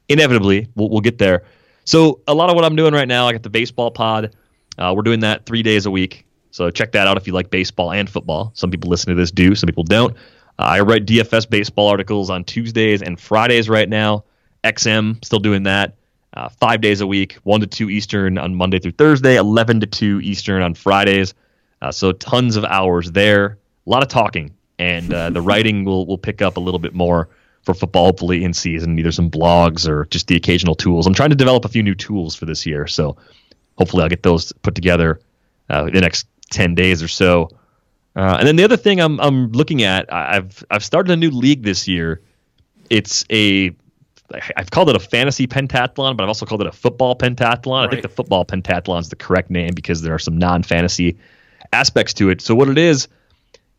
[0.09, 1.45] inevitably we'll, we'll get there.
[1.85, 4.35] So a lot of what I'm doing right now, I got the baseball pod.
[4.77, 6.25] Uh, we're doing that three days a week.
[6.53, 8.51] So check that out if you like baseball and football.
[8.53, 10.15] Some people listen to this do, some people don't.
[10.59, 14.25] Uh, I write DFS baseball articles on Tuesdays and Fridays right now.
[14.63, 15.95] XM still doing that.
[16.31, 19.87] Uh, five days a week, one to two Eastern on Monday through Thursday, eleven to
[19.87, 21.33] two Eastern on Fridays.
[21.81, 26.05] Uh, so tons of hours there, a lot of talking, and uh, the writing will
[26.05, 27.29] will pick up a little bit more
[27.63, 31.07] for football, hopefully in season, either some blogs or just the occasional tools.
[31.07, 33.17] I'm trying to develop a few new tools for this year, so
[33.75, 35.19] hopefully I'll get those put together
[35.69, 37.49] uh, the next ten days or so.
[38.15, 41.31] Uh, and then the other thing I'm I'm looking at, I've I've started a new
[41.31, 42.21] league this year.
[42.89, 43.75] It's a
[44.55, 47.81] I've called it a fantasy pentathlon, but I've also called it a football pentathlon.
[47.81, 47.87] Right.
[47.87, 51.17] I think the football pentathlon is the correct name because there are some non-fantasy
[51.71, 52.41] aspects to it.
[52.41, 53.07] So what it is,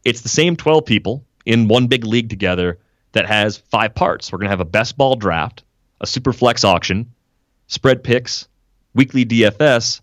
[0.05, 2.79] it's the same 12 people in one big league together
[3.13, 4.31] that has five parts.
[4.31, 5.65] We're going to have a best ball draft,
[6.01, 7.13] a super flex auction,
[7.69, 8.49] spread picks,
[8.95, 10.01] weekly DFS,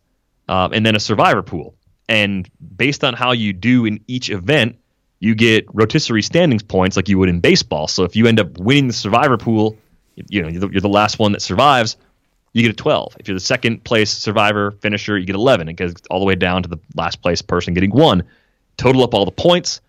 [0.47, 1.75] um, and then a survivor pool.
[2.11, 4.75] And based on how you do in each event,
[5.21, 7.87] you get rotisserie standings points like you would in baseball.
[7.87, 9.77] So if you end up winning the survivor pool,
[10.27, 11.95] you know you're the last one that survives
[12.51, 13.15] you get a 12.
[13.17, 15.69] If you're the second place survivor finisher, you get 11.
[15.69, 18.23] It goes all the way down to the last place person getting one.
[18.75, 19.79] Total up all the points,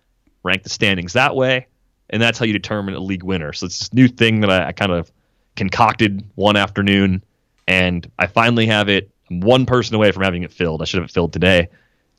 [0.43, 1.67] rank the standings that way,
[2.09, 3.51] and that's how you determine a league winner.
[3.51, 5.11] So it's this new thing that I, I kind of
[5.57, 7.21] concocted one afternoon,
[7.67, 9.09] and I finally have it.
[9.29, 10.81] I'm one person away from having it filled.
[10.81, 11.67] I should have it filled today.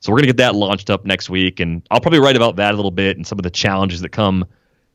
[0.05, 2.75] So we're gonna get that launched up next week, and I'll probably write about that
[2.75, 4.45] a little bit and some of the challenges that come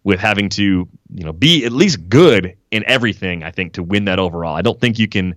[0.05, 4.05] with having to, you know, be at least good in everything, I think, to win
[4.05, 4.55] that overall.
[4.55, 5.35] I don't think you can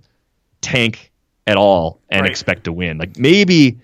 [0.60, 1.10] tank
[1.48, 2.30] at all and right.
[2.30, 2.98] expect to win.
[2.98, 3.80] Like maybe,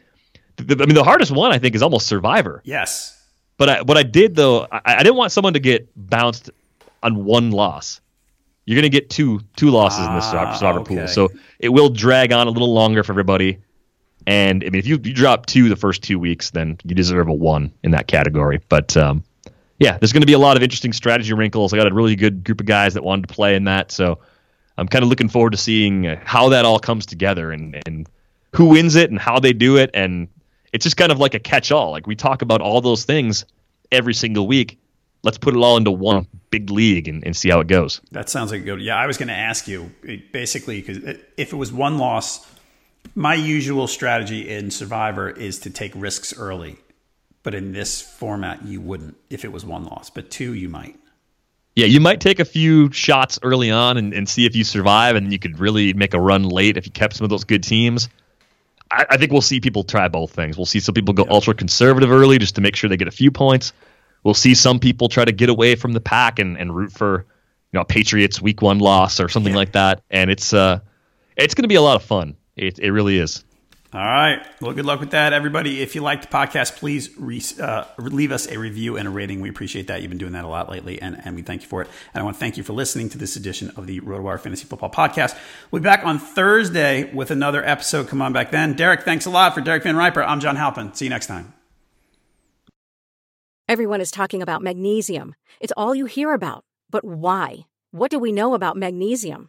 [0.59, 2.63] the, I mean, the hardest one I think is almost Survivor.
[2.65, 3.21] Yes.
[3.57, 6.51] But I, what I did though, I, I didn't want someone to get bounced
[7.03, 8.01] on one loss.
[8.65, 10.95] You're going to get two two losses in this ah, Survivor okay.
[10.99, 13.59] pool, so it will drag on a little longer for everybody.
[14.27, 17.29] And I mean, if you, you drop two the first two weeks, then you deserve
[17.29, 18.61] a one in that category.
[18.69, 19.25] But um,
[19.79, 21.73] yeah, there's going to be a lot of interesting strategy wrinkles.
[21.73, 24.19] I got a really good group of guys that wanted to play in that, so
[24.77, 28.09] I'm kind of looking forward to seeing how that all comes together and and
[28.55, 29.91] who wins it and how they do it.
[29.95, 30.29] And
[30.73, 31.91] it's just kind of like a catch-all.
[31.91, 33.45] Like we talk about all those things
[33.91, 34.79] every single week.
[35.23, 38.01] Let's put it all into one big league and, and see how it goes.
[38.11, 38.81] That sounds like a good.
[38.81, 39.93] Yeah, I was going to ask you
[40.33, 42.47] basically because if it was one loss,
[43.15, 46.79] my usual strategy in Survivor is to take risks early
[47.43, 50.97] but in this format, you wouldn't if it was one loss, but two, you might.
[51.77, 55.17] Yeah, you might take a few shots early on and, and see if you survive,
[55.17, 57.63] and you could really make a run late if you kept some of those good
[57.63, 58.09] teams.
[58.91, 60.57] I, I think we'll see people try both things.
[60.57, 63.13] We'll see some people go ultra conservative early just to make sure they get a
[63.13, 63.73] few points.
[64.23, 67.25] We'll see some people try to get away from the pack and, and root for
[67.73, 69.59] you know Patriots week one loss or something yeah.
[69.59, 70.03] like that.
[70.11, 70.81] And it's uh
[71.37, 72.37] it's going to be a lot of fun.
[72.61, 73.43] It it really is.
[73.93, 74.47] All right.
[74.61, 75.81] Well, good luck with that, everybody.
[75.81, 79.41] If you like the podcast, please re- uh, leave us a review and a rating.
[79.41, 80.01] We appreciate that.
[80.01, 81.89] You've been doing that a lot lately, and, and we thank you for it.
[82.15, 84.65] And I want to thank you for listening to this edition of the RotoWire Fantasy
[84.65, 85.37] Football Podcast.
[85.71, 88.07] We'll be back on Thursday with another episode.
[88.07, 88.75] Come on back then.
[88.75, 89.55] Derek, thanks a lot.
[89.55, 90.95] For Derek VanRiper, I'm John Halpin.
[90.95, 91.53] See you next time.
[93.69, 95.35] Everyone is talking about magnesium.
[95.61, 96.65] It's all you hear about.
[96.91, 97.67] But why?
[97.91, 99.49] What do we know about magnesium?